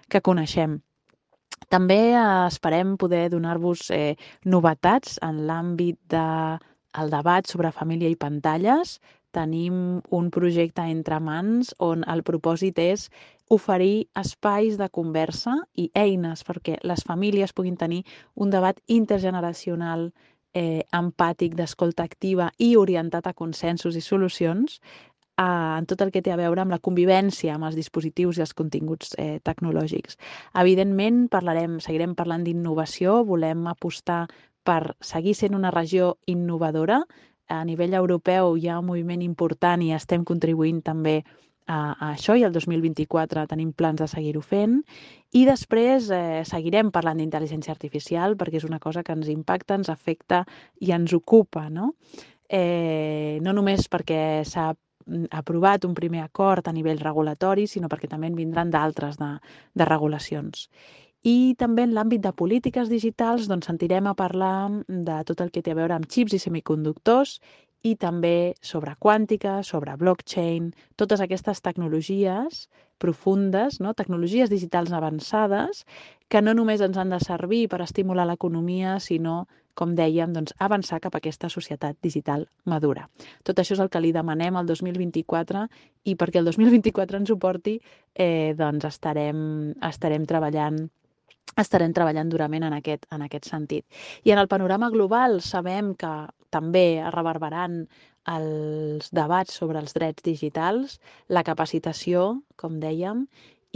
que 0.08 0.20
coneixem. 0.20 0.80
També 1.72 2.00
eh, 2.12 2.22
esperem 2.46 2.96
poder 3.00 3.26
donar-vos 3.32 3.88
eh, 3.90 4.16
novetats 4.44 5.16
en 5.24 5.46
l'àmbit 5.48 5.98
de, 6.12 6.26
debat 7.10 7.46
sobre 7.46 7.72
família 7.72 8.08
i 8.08 8.16
pantalles, 8.16 9.00
tenim 9.36 10.00
un 10.18 10.30
projecte 10.34 10.86
entre 10.90 11.20
mans 11.20 11.74
on 11.78 12.04
el 12.08 12.24
propòsit 12.26 12.80
és 12.82 13.08
oferir 13.52 14.08
espais 14.18 14.78
de 14.80 14.88
conversa 14.90 15.58
i 15.78 15.90
eines 15.94 16.42
perquè 16.46 16.80
les 16.82 17.04
famílies 17.06 17.52
puguin 17.52 17.76
tenir 17.76 18.02
un 18.34 18.50
debat 18.50 18.80
intergeneracional 18.86 20.08
eh, 20.56 20.82
empàtic, 20.96 21.54
d'escolta 21.54 22.06
activa 22.08 22.50
i 22.58 22.74
orientat 22.80 23.28
a 23.28 23.36
consensos 23.36 23.96
i 23.96 24.02
solucions 24.02 24.80
eh, 25.36 25.44
en 25.44 25.86
tot 25.86 26.02
el 26.02 26.10
que 26.12 26.22
té 26.24 26.32
a 26.32 26.40
veure 26.40 26.64
amb 26.64 26.74
la 26.74 26.80
convivència 26.82 27.54
amb 27.54 27.68
els 27.68 27.76
dispositius 27.78 28.38
i 28.40 28.44
els 28.46 28.56
continguts 28.56 29.14
eh, 29.20 29.38
tecnològics. 29.44 30.18
Evidentment, 30.64 31.26
parlarem, 31.32 31.78
seguirem 31.84 32.16
parlant 32.18 32.44
d'innovació, 32.46 33.22
volem 33.28 33.66
apostar 33.70 34.24
per 34.66 34.96
seguir 35.04 35.36
sent 35.38 35.54
una 35.54 35.70
regió 35.70 36.16
innovadora. 36.26 37.04
A 37.48 37.64
nivell 37.64 37.94
europeu 37.94 38.56
hi 38.56 38.68
ha 38.68 38.78
un 38.80 38.86
moviment 38.86 39.22
important 39.22 39.82
i 39.82 39.92
estem 39.94 40.24
contribuint 40.24 40.82
també 40.82 41.20
a 41.20 41.46
a, 41.66 41.96
això 42.12 42.36
i 42.38 42.44
el 42.46 42.54
2024 42.54 43.46
tenim 43.50 43.72
plans 43.74 44.00
de 44.00 44.08
seguir-ho 44.10 44.42
fent 44.42 44.78
i 45.34 45.44
després 45.48 46.08
eh, 46.14 46.42
seguirem 46.48 46.92
parlant 46.94 47.20
d'intel·ligència 47.20 47.74
artificial 47.74 48.36
perquè 48.38 48.60
és 48.60 48.68
una 48.68 48.80
cosa 48.82 49.02
que 49.02 49.14
ens 49.16 49.28
impacta, 49.32 49.74
ens 49.74 49.90
afecta 49.90 50.44
i 50.80 50.92
ens 50.94 51.14
ocupa, 51.16 51.68
no? 51.70 51.94
Eh, 52.48 53.38
no 53.42 53.52
només 53.52 53.88
perquè 53.90 54.44
s'ha 54.46 54.70
mm, 54.72 55.32
aprovat 55.34 55.84
un 55.84 55.96
primer 55.98 56.22
acord 56.22 56.68
a 56.68 56.74
nivell 56.74 57.02
regulatori, 57.02 57.66
sinó 57.66 57.90
perquè 57.90 58.08
també 58.08 58.30
en 58.30 58.38
vindran 58.38 58.70
d'altres 58.70 59.18
de, 59.18 59.32
de 59.74 59.88
regulacions. 59.90 60.68
I 61.26 61.56
també 61.58 61.82
en 61.82 61.94
l'àmbit 61.96 62.22
de 62.22 62.30
polítiques 62.38 62.86
digitals 62.86 63.48
doncs, 63.50 63.66
sentirem 63.66 64.06
a 64.06 64.14
parlar 64.14 64.70
de 64.86 65.16
tot 65.26 65.40
el 65.42 65.48
que 65.50 65.62
té 65.66 65.72
a 65.74 65.78
veure 65.78 65.96
amb 65.96 66.06
xips 66.06 66.36
i 66.36 66.38
semiconductors 66.38 67.40
i 67.82 67.96
també 67.98 68.54
sobre 68.62 68.92
quàntica, 69.02 69.56
sobre 69.66 69.96
blockchain, 69.98 70.68
totes 70.94 71.22
aquestes 71.24 71.62
tecnologies 71.66 72.68
profundes, 73.02 73.80
no? 73.82 73.94
tecnologies 73.98 74.52
digitals 74.52 74.92
avançades, 74.94 75.82
que 76.30 76.42
no 76.42 76.54
només 76.54 76.84
ens 76.86 76.96
han 76.96 77.10
de 77.10 77.18
servir 77.24 77.66
per 77.72 77.80
estimular 77.82 78.26
l'economia, 78.30 78.94
sinó, 79.02 79.48
com 79.74 79.96
dèiem, 79.98 80.30
doncs, 80.32 80.54
avançar 80.62 81.00
cap 81.02 81.18
a 81.18 81.20
aquesta 81.20 81.50
societat 81.52 81.98
digital 82.06 82.46
madura. 82.64 83.08
Tot 83.42 83.58
això 83.58 83.74
és 83.74 83.82
el 83.82 83.90
que 83.90 84.00
li 84.00 84.12
demanem 84.14 84.56
al 84.56 84.70
2024 84.70 85.66
i 86.06 86.14
perquè 86.14 86.38
el 86.40 86.52
2024 86.52 87.18
ens 87.18 87.34
ho 87.34 87.38
porti, 87.42 87.80
eh, 88.14 88.54
doncs 88.56 88.86
estarem, 88.94 89.74
estarem 89.90 90.24
treballant 90.24 90.86
estarem 91.54 91.94
treballant 91.96 92.28
durament 92.32 92.66
en 92.66 92.74
aquest, 92.76 93.06
en 93.14 93.22
aquest 93.24 93.48
sentit. 93.48 93.86
I 94.24 94.34
en 94.34 94.42
el 94.42 94.48
panorama 94.48 94.90
global 94.90 95.40
sabem 95.40 95.94
que 95.94 96.12
també 96.50 96.98
es 96.98 97.14
reverberaran 97.14 97.84
els 98.26 99.08
debats 99.14 99.54
sobre 99.54 99.78
els 99.78 99.94
drets 99.94 100.24
digitals, 100.26 100.98
la 101.28 101.44
capacitació, 101.46 102.42
com 102.58 102.80
dèiem, 102.82 103.26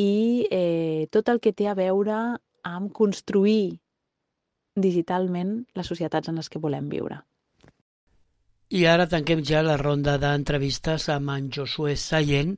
i 0.00 0.46
eh, 0.50 1.06
tot 1.14 1.28
el 1.30 1.40
que 1.40 1.54
té 1.54 1.68
a 1.70 1.76
veure 1.78 2.18
amb 2.66 2.92
construir 2.92 3.78
digitalment 4.76 5.60
les 5.74 5.86
societats 5.86 6.30
en 6.30 6.40
les 6.40 6.48
que 6.48 6.62
volem 6.62 6.88
viure. 6.90 7.20
I 8.70 8.84
ara 8.86 9.08
tanquem 9.10 9.40
ja 9.42 9.64
la 9.66 9.74
ronda 9.80 10.12
d'entrevistes 10.22 11.08
amb 11.10 11.32
en 11.34 11.48
Josué 11.50 11.96
Sallent, 11.98 12.52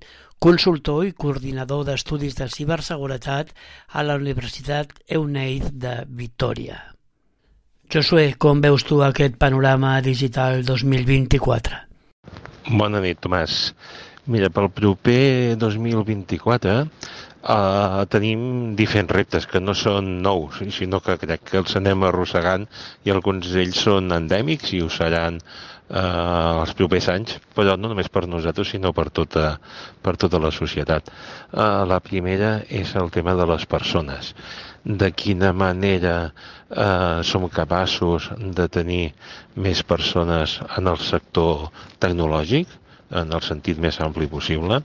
consultor 0.45 1.07
i 1.09 1.15
coordinador 1.17 1.87
d'estudis 1.89 2.37
de 2.37 2.51
ciberseguretat 2.53 3.55
a 3.97 4.05
la 4.05 4.19
Universitat 4.21 4.93
EUNEID 5.09 5.71
de 5.73 5.95
Vitoria. 6.19 6.77
Josué, 7.89 8.35
com 8.37 8.61
veus 8.61 8.85
tu 8.85 9.01
aquest 9.01 9.41
panorama 9.41 9.95
digital 10.05 10.61
2024? 10.69 11.81
Bona 12.69 13.01
nit, 13.01 13.23
Tomàs. 13.25 13.73
Mira, 14.29 14.53
pel 14.53 14.69
proper 14.69 15.57
2024 15.57 16.81
Uh, 17.43 18.05
tenim 18.07 18.77
diferents 18.79 19.11
reptes 19.11 19.49
que 19.51 19.59
no 19.59 19.73
són 19.75 20.21
nous, 20.23 20.61
sinó 20.71 21.01
que 21.03 21.17
crec 21.19 21.41
que 21.49 21.57
els 21.59 21.75
anem 21.75 22.05
arrossegant 22.07 22.69
i 23.03 23.11
alguns 23.11 23.49
d'ells 23.51 23.81
són 23.83 24.15
endèmics 24.15 24.71
i 24.77 24.79
ho 24.79 24.87
seran 24.87 25.41
uh, 25.93 26.63
els 26.63 26.73
propers 26.79 27.09
anys, 27.13 27.37
però 27.57 27.77
no 27.77 27.91
només 27.93 28.11
per 28.13 28.25
nosaltres, 28.29 28.73
sinó 28.73 28.93
per 28.97 29.09
tota, 29.15 29.57
per 30.03 30.17
tota 30.21 30.41
la 30.43 30.53
societat. 30.55 31.11
Uh, 31.53 31.85
la 31.89 32.01
primera 32.05 32.59
és 32.69 32.95
el 32.97 33.13
tema 33.15 33.37
de 33.39 33.47
les 33.53 33.67
persones. 33.69 34.33
De 34.83 35.13
quina 35.15 35.53
manera 35.55 36.17
uh, 36.33 37.23
som 37.23 37.49
capaços 37.53 38.31
de 38.39 38.69
tenir 38.69 39.03
més 39.55 39.83
persones 39.87 40.59
en 40.79 40.89
el 40.91 40.99
sector 40.99 41.69
tecnològic, 42.03 42.81
en 43.13 43.29
el 43.37 43.43
sentit 43.45 43.77
més 43.77 43.99
ampli 44.01 44.25
possible, 44.25 44.79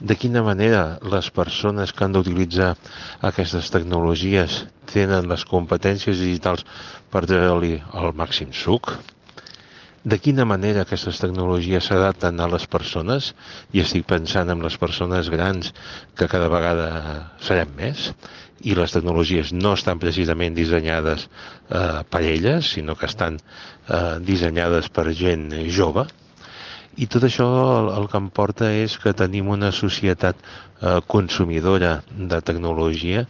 de 0.00 0.16
quina 0.16 0.40
manera 0.42 0.96
les 1.12 1.28
persones 1.38 1.92
que 1.92 2.06
han 2.06 2.16
d'utilitzar 2.16 2.70
aquestes 3.28 3.68
tecnologies 3.74 4.62
tenen 4.88 5.28
les 5.28 5.44
competències 5.44 6.16
digitals 6.16 6.64
per 7.12 7.26
treure-li 7.28 7.74
el 8.00 8.14
màxim 8.16 8.54
suc, 8.56 8.94
de 10.04 10.18
quina 10.22 10.44
manera 10.48 10.84
aquestes 10.84 11.18
tecnologies 11.22 11.88
s'adapten 11.88 12.40
a 12.40 12.48
les 12.50 12.66
persones, 12.70 13.32
i 13.74 13.82
estic 13.82 14.06
pensant 14.06 14.50
en 14.52 14.62
les 14.62 14.76
persones 14.78 15.30
grans 15.32 15.72
que 16.18 16.28
cada 16.30 16.48
vegada 16.52 16.88
serem 17.42 17.74
més, 17.76 18.12
i 18.60 18.74
les 18.74 18.94
tecnologies 18.94 19.52
no 19.54 19.74
estan 19.78 20.00
precisament 20.02 20.54
dissenyades 20.54 21.26
eh, 21.26 22.02
per 22.10 22.22
elles, 22.22 22.72
sinó 22.74 22.96
que 22.98 23.06
estan 23.06 23.38
eh, 23.38 24.18
dissenyades 24.22 24.88
per 24.90 25.10
gent 25.14 25.52
jove, 25.74 26.06
i 26.98 27.06
tot 27.06 27.22
això 27.28 27.46
el, 27.78 27.92
el 27.94 28.08
que 28.10 28.18
em 28.18 28.26
porta 28.34 28.72
és 28.74 28.96
que 28.98 29.14
tenim 29.14 29.50
una 29.54 29.70
societat 29.74 30.40
eh, 30.42 30.98
consumidora 31.06 32.00
de 32.32 32.40
tecnologia, 32.42 33.22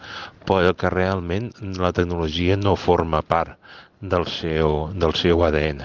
però 0.49 0.73
que 0.73 0.93
realment 0.95 1.51
la 1.77 1.93
tecnologia 1.93 2.57
no 2.57 2.79
forma 2.81 3.21
part 3.21 3.59
del 4.01 4.25
seu, 4.33 4.89
del 4.95 5.15
seu 5.21 5.45
ADN. 5.45 5.85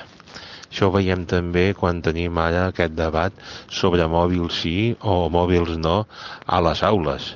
Això 0.74 0.88
ho 0.90 0.94
veiem 0.96 1.28
també 1.30 1.68
quan 1.78 2.00
tenim 2.02 2.38
ara 2.42 2.64
aquest 2.72 2.96
debat 2.98 3.36
sobre 3.70 4.08
mòbils 4.10 4.64
sí 4.64 4.78
o 5.06 5.28
mòbils 5.30 5.78
no 5.78 6.00
a 6.50 6.62
les 6.66 6.82
aules. 6.88 7.36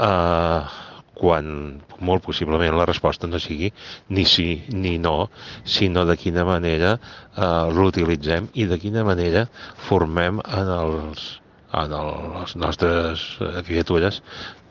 Uh, 0.00 0.64
quan 1.20 1.50
molt 2.00 2.24
possiblement 2.24 2.78
la 2.80 2.86
resposta 2.88 3.28
no 3.28 3.36
sigui 3.44 3.68
ni 4.16 4.24
sí 4.24 4.48
ni 4.72 4.94
no, 4.96 5.28
sinó 5.68 6.06
de 6.08 6.16
quina 6.16 6.46
manera 6.48 6.94
eh, 6.96 7.66
l'utilitzem 7.76 8.48
i 8.56 8.64
de 8.70 8.78
quina 8.80 9.04
manera 9.04 9.44
formem 9.88 10.40
en 10.40 10.72
els, 10.78 11.26
en 11.72 11.94
el, 11.94 12.10
les 12.34 12.56
nostres 12.58 13.24
criatures 13.66 14.20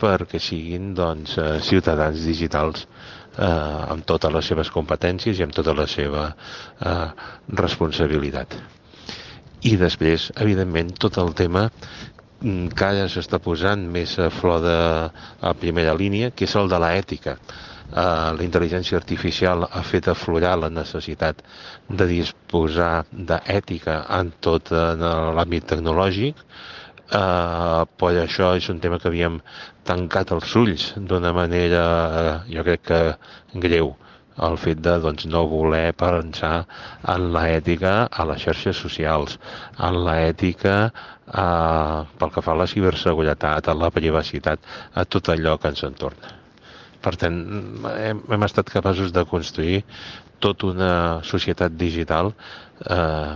perquè 0.01 0.41
siguin 0.43 0.93
doncs, 0.97 1.37
eh, 1.39 1.59
ciutadans 1.63 2.25
digitals 2.27 2.85
eh, 2.85 3.45
amb 3.45 4.05
totes 4.07 4.33
les 4.35 4.51
seves 4.51 4.71
competències 4.75 5.39
i 5.39 5.45
amb 5.47 5.55
tota 5.55 5.75
la 5.75 5.87
seva 5.87 6.29
eh, 6.29 7.07
responsabilitat. 7.63 8.59
I 9.67 9.75
després, 9.75 10.29
evidentment, 10.39 10.93
tot 11.03 11.17
el 11.19 11.33
tema 11.35 11.67
Mm, 12.39 12.69
que 12.71 12.85
ara 12.87 13.07
s'està 13.11 13.35
posant 13.43 13.81
més 13.93 14.13
a 14.23 14.29
flor 14.31 14.61
de 14.63 14.75
a 15.49 15.49
primera 15.59 15.91
línia, 16.01 16.29
que 16.31 16.45
és 16.47 16.53
el 16.55 16.69
de 16.71 16.77
l'ètica. 16.79 17.35
Uh, 17.89 18.37
la 18.37 18.45
intel·ligència 18.45 18.95
artificial 18.99 19.65
ha 19.65 19.81
fet 19.81 20.07
aflorar 20.11 20.53
la 20.61 20.69
necessitat 20.69 21.41
de 21.89 22.05
disposar 22.11 23.01
d'ètica 23.11 23.95
en 24.19 24.29
tot 24.45 24.69
en 24.77 25.01
l'àmbit 25.35 25.65
tecnològic, 25.73 26.37
uh, 27.13 27.85
però 27.99 28.25
això 28.25 28.53
és 28.57 28.69
un 28.73 28.79
tema 28.83 28.99
que 28.99 29.09
havíem 29.11 29.39
tancat 29.87 30.31
els 30.35 30.55
ulls 30.55 30.91
d'una 30.97 31.33
manera, 31.33 31.81
uh, 31.85 32.37
jo 32.51 32.65
crec 32.67 32.85
que 32.91 33.01
greu 33.67 33.95
el 34.47 34.57
fet 34.61 34.79
de 34.83 34.95
doncs, 35.03 35.25
no 35.27 35.43
voler 35.51 35.91
pensar 35.99 36.63
en 37.13 37.29
l'ètica 37.35 37.93
a 38.07 38.25
les 38.29 38.43
xarxes 38.45 38.79
socials, 38.85 39.37
en 39.87 39.99
l'ètica 40.05 40.75
eh, 40.87 41.99
pel 42.19 42.33
que 42.35 42.43
fa 42.45 42.55
a 42.55 42.59
la 42.61 42.67
ciberseguretat, 42.71 43.67
a 43.67 43.77
la 43.77 43.91
privacitat, 43.95 44.63
a 44.95 45.05
tot 45.05 45.31
allò 45.33 45.57
que 45.59 45.73
ens 45.73 45.83
entorna. 45.87 46.35
Per 47.03 47.15
tant, 47.19 47.37
hem, 47.95 48.23
hem 48.27 48.47
estat 48.47 48.71
capaços 48.71 49.13
de 49.15 49.23
construir 49.27 49.83
tota 50.43 50.71
una 50.71 50.93
societat 51.27 51.75
digital, 51.79 52.33
eh, 52.85 53.35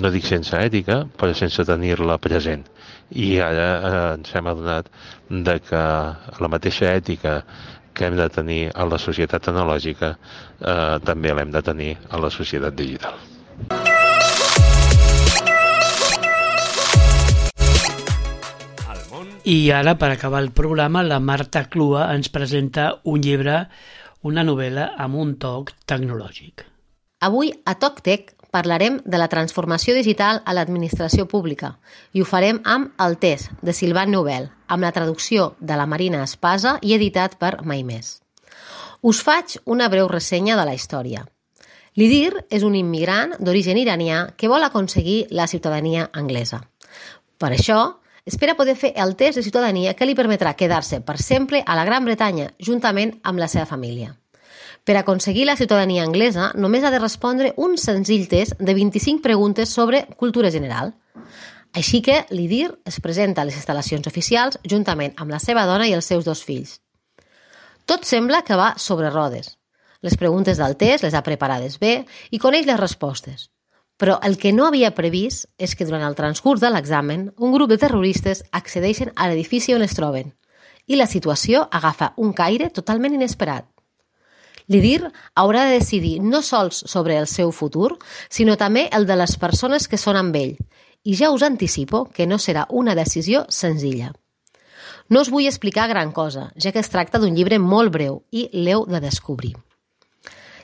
no 0.00 0.10
dic 0.12 0.24
sense 0.24 0.56
ètica, 0.56 1.02
però 1.18 1.34
sense 1.36 1.64
tenir-la 1.68 2.16
present. 2.22 2.64
I 3.12 3.36
ara 3.44 3.68
eh, 3.68 3.92
ens 4.16 4.32
hem 4.32 4.48
adonat 4.48 4.88
de 5.28 5.58
que 5.66 5.82
la 6.40 6.50
mateixa 6.52 6.94
ètica 6.94 7.42
que 7.92 8.06
hem 8.08 8.16
de 8.16 8.28
tenir 8.32 8.62
a 8.72 8.86
la 8.88 8.98
societat 8.98 9.50
analògica 9.52 10.14
eh, 10.16 10.98
també 11.04 11.34
l'hem 11.34 11.52
de 11.52 11.62
tenir 11.62 11.92
a 12.08 12.20
la 12.22 12.30
societat 12.32 12.76
digital. 12.78 13.20
I 19.42 19.72
ara, 19.74 19.96
per 19.98 20.12
acabar 20.12 20.38
el 20.40 20.52
programa, 20.54 21.02
la 21.02 21.18
Marta 21.18 21.64
Clua 21.66 22.06
ens 22.14 22.30
presenta 22.30 22.92
un 23.10 23.24
llibre, 23.26 23.64
una 24.22 24.44
novel·la 24.46 24.92
amb 25.02 25.18
un 25.18 25.32
toc 25.42 25.72
tecnològic. 25.90 26.62
Avui, 27.26 27.50
a 27.66 27.74
TocTec, 27.74 28.30
parlarem 28.52 29.00
de 29.08 29.18
la 29.18 29.30
transformació 29.32 29.94
digital 29.96 30.42
a 30.44 30.52
l'administració 30.52 31.24
pública 31.26 31.72
i 32.12 32.20
ho 32.20 32.28
farem 32.28 32.60
amb 32.68 32.92
El 33.00 33.16
test, 33.18 33.48
de 33.64 33.72
Silvan 33.72 34.12
Nobel, 34.12 34.50
amb 34.68 34.84
la 34.84 34.92
traducció 34.92 35.54
de 35.58 35.78
la 35.80 35.88
Marina 35.88 36.20
Espasa 36.22 36.76
i 36.82 36.92
editat 36.94 37.38
per 37.40 37.62
Mai 37.64 37.82
Més. 37.88 38.20
Us 39.00 39.22
faig 39.24 39.56
una 39.64 39.88
breu 39.88 40.06
ressenya 40.12 40.58
de 40.60 40.68
la 40.68 40.76
història. 40.76 41.24
L'Idir 41.96 42.44
és 42.48 42.62
un 42.62 42.76
immigrant 42.76 43.34
d'origen 43.40 43.80
iranià 43.80 44.28
que 44.36 44.52
vol 44.52 44.64
aconseguir 44.64 45.26
la 45.30 45.48
ciutadania 45.48 46.08
anglesa. 46.12 46.62
Per 47.40 47.50
això, 47.56 47.80
espera 48.24 48.56
poder 48.56 48.76
fer 48.76 48.92
el 48.96 49.16
test 49.16 49.40
de 49.40 49.44
ciutadania 49.48 49.96
que 49.96 50.06
li 50.06 50.16
permetrà 50.16 50.54
quedar-se 50.54 51.00
per 51.00 51.18
sempre 51.18 51.64
a 51.66 51.76
la 51.76 51.84
Gran 51.88 52.04
Bretanya 52.04 52.52
juntament 52.60 53.18
amb 53.24 53.40
la 53.40 53.48
seva 53.48 53.66
família. 53.66 54.12
Per 54.84 54.96
aconseguir 54.96 55.44
la 55.46 55.54
ciutadania 55.54 56.02
anglesa, 56.02 56.50
només 56.58 56.82
ha 56.82 56.90
de 56.90 56.98
respondre 56.98 57.52
un 57.56 57.76
senzill 57.78 58.26
test 58.26 58.58
de 58.58 58.74
25 58.74 59.22
preguntes 59.22 59.70
sobre 59.70 60.08
cultura 60.18 60.50
general. 60.50 60.90
Així 61.72 62.02
que 62.02 62.24
l'IDIR 62.34 62.72
es 62.84 62.98
presenta 63.00 63.42
a 63.42 63.46
les 63.46 63.56
instal·lacions 63.60 64.10
oficials 64.10 64.58
juntament 64.68 65.14
amb 65.16 65.30
la 65.30 65.38
seva 65.38 65.64
dona 65.70 65.86
i 65.86 65.94
els 65.94 66.10
seus 66.10 66.26
dos 66.26 66.42
fills. 66.42 66.80
Tot 67.86 68.04
sembla 68.04 68.42
que 68.42 68.58
va 68.58 68.74
sobre 68.76 69.10
rodes. 69.10 69.56
Les 70.02 70.18
preguntes 70.18 70.58
del 70.58 70.74
test 70.76 71.06
les 71.06 71.14
ha 71.14 71.22
preparades 71.22 71.78
bé 71.78 72.02
i 72.30 72.42
coneix 72.42 72.66
les 72.66 72.80
respostes. 72.80 73.48
Però 74.02 74.18
el 74.26 74.34
que 74.36 74.50
no 74.52 74.66
havia 74.66 74.96
previst 74.98 75.46
és 75.62 75.76
que 75.78 75.86
durant 75.86 76.02
el 76.02 76.18
transcurs 76.18 76.60
de 76.60 76.72
l'examen 76.74 77.28
un 77.38 77.54
grup 77.54 77.70
de 77.70 77.78
terroristes 77.78 78.42
accedeixen 78.50 79.12
a 79.14 79.30
l'edifici 79.30 79.78
on 79.78 79.86
es 79.86 79.94
troben 79.94 80.34
i 80.90 80.98
la 80.98 81.06
situació 81.06 81.68
agafa 81.70 82.12
un 82.18 82.32
caire 82.34 82.68
totalment 82.74 83.14
inesperat. 83.14 83.71
L'IDIR 84.68 85.10
haurà 85.34 85.66
de 85.66 85.78
decidir 85.78 86.20
no 86.22 86.42
sols 86.42 86.84
sobre 86.86 87.16
el 87.18 87.26
seu 87.26 87.52
futur, 87.52 87.96
sinó 88.28 88.56
també 88.56 88.88
el 88.92 89.06
de 89.06 89.16
les 89.18 89.36
persones 89.38 89.88
que 89.88 89.98
són 89.98 90.18
amb 90.20 90.36
ell. 90.36 90.56
I 91.02 91.16
ja 91.18 91.32
us 91.34 91.42
anticipo 91.42 92.04
que 92.14 92.26
no 92.26 92.38
serà 92.38 92.66
una 92.70 92.94
decisió 92.94 93.44
senzilla. 93.48 94.12
No 95.08 95.20
us 95.20 95.30
vull 95.30 95.48
explicar 95.48 95.88
gran 95.90 96.12
cosa, 96.12 96.50
ja 96.56 96.72
que 96.72 96.80
es 96.80 96.90
tracta 96.90 97.18
d'un 97.18 97.34
llibre 97.34 97.58
molt 97.58 97.92
breu 97.92 98.22
i 98.30 98.48
l'heu 98.52 98.86
de 98.86 99.00
descobrir. 99.02 99.54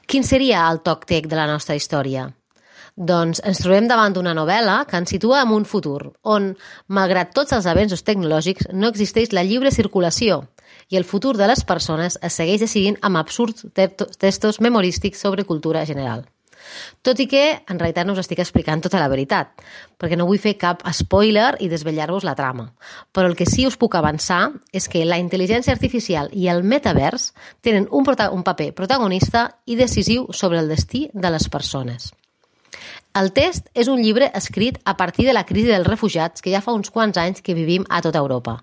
Quin 0.08 0.24
seria 0.24 0.62
el 0.70 0.80
toc 0.80 1.04
tec 1.04 1.26
de 1.28 1.36
la 1.36 1.48
nostra 1.50 1.76
història? 1.76 2.30
Doncs 2.96 3.42
ens 3.46 3.60
trobem 3.62 3.86
davant 3.86 4.14
d'una 4.14 4.32
novel·la 4.34 4.80
que 4.88 4.96
ens 4.98 5.10
situa 5.12 5.42
en 5.44 5.52
un 5.54 5.66
futur, 5.68 6.14
on, 6.22 6.54
malgrat 6.88 7.34
tots 7.34 7.54
els 7.54 7.66
avenços 7.70 8.02
tecnològics, 8.02 8.70
no 8.72 8.88
existeix 8.90 9.34
la 9.36 9.44
lliure 9.46 9.70
circulació 9.74 10.46
i 10.88 10.96
el 10.96 11.04
futur 11.04 11.36
de 11.36 11.46
les 11.50 11.64
persones 11.64 12.18
es 12.22 12.40
segueix 12.40 12.64
decidint 12.64 12.98
amb 13.02 13.20
absurds 13.20 13.66
textos 13.74 14.60
memorístics 14.60 15.20
sobre 15.20 15.44
cultura 15.44 15.84
general. 15.86 16.26
Tot 17.02 17.20
i 17.20 17.26
que, 17.30 17.42
en 17.70 17.78
realitat, 17.78 18.06
no 18.06 18.14
us 18.16 18.22
estic 18.22 18.42
explicant 18.42 18.82
tota 18.84 19.00
la 19.00 19.08
veritat, 19.08 19.62
perquè 20.00 20.18
no 20.18 20.26
vull 20.28 20.40
fer 20.42 20.56
cap 20.60 20.82
spoiler 20.92 21.54
i 21.64 21.70
desvetllar-vos 21.70 22.26
la 22.26 22.36
trama. 22.38 22.68
Però 23.12 23.30
el 23.30 23.36
que 23.38 23.46
sí 23.48 23.66
us 23.66 23.78
puc 23.80 23.96
avançar 23.96 24.50
és 24.72 24.88
que 24.90 25.06
la 25.08 25.20
intel·ligència 25.22 25.72
artificial 25.74 26.28
i 26.32 26.48
el 26.52 26.64
metavers 26.64 27.32
tenen 27.64 27.88
un, 27.90 28.04
un 28.04 28.44
paper 28.44 28.72
protagonista 28.74 29.48
i 29.66 29.76
decisiu 29.76 30.28
sobre 30.32 30.60
el 30.60 30.68
destí 30.68 31.08
de 31.14 31.32
les 31.32 31.48
persones. 31.48 32.12
El 33.18 33.32
test 33.34 33.66
és 33.74 33.88
un 33.90 33.98
llibre 33.98 34.28
escrit 34.38 34.76
a 34.86 34.92
partir 34.96 35.24
de 35.26 35.32
la 35.34 35.42
crisi 35.46 35.72
dels 35.72 35.86
refugiats 35.88 36.44
que 36.44 36.52
ja 36.52 36.60
fa 36.62 36.74
uns 36.76 36.90
quants 36.94 37.16
anys 37.18 37.40
que 37.42 37.56
vivim 37.56 37.86
a 37.88 37.98
tota 38.04 38.20
Europa. 38.22 38.60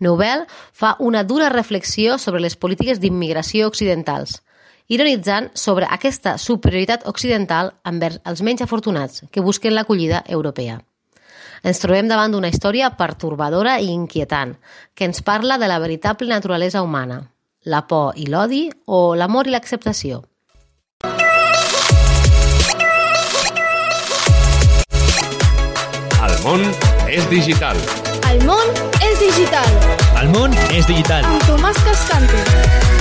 Nobel 0.00 0.46
fa 0.72 0.96
una 0.98 1.22
dura 1.22 1.50
reflexió 1.52 2.16
sobre 2.18 2.40
les 2.42 2.56
polítiques 2.56 2.98
d'immigració 2.98 3.68
occidentals, 3.70 4.40
ironitzant 4.88 5.52
sobre 5.54 5.86
aquesta 5.86 6.34
superioritat 6.38 7.06
occidental 7.12 7.74
envers 7.86 8.18
els 8.24 8.42
menys 8.42 8.64
afortunats 8.66 9.22
que 9.30 9.44
busquen 9.44 9.76
l'acollida 9.76 10.24
europea. 10.26 10.80
Ens 11.62 11.78
trobem 11.78 12.10
davant 12.10 12.34
d'una 12.34 12.50
història 12.50 12.90
pertorbadora 12.98 13.76
i 13.78 13.92
inquietant, 13.94 14.56
que 14.98 15.06
ens 15.06 15.22
parla 15.22 15.60
de 15.62 15.70
la 15.70 15.78
veritable 15.78 16.26
naturalesa 16.32 16.82
humana, 16.82 17.22
la 17.62 17.86
por 17.86 18.18
i 18.18 18.26
l'odi 18.26 18.66
o 18.86 19.14
l'amor 19.14 19.46
i 19.46 19.54
l'acceptació. 19.54 20.24
Món 26.42 26.62
és 27.06 27.28
digital. 27.30 27.76
El 28.30 28.42
món 28.46 28.72
és 29.00 29.18
digital. 29.20 29.68
El 30.20 30.32
món 30.34 30.56
és 30.74 30.88
digital. 30.90 31.26
Amb 31.28 31.46
Tomàs 31.46 31.78
Cascante. 31.86 32.91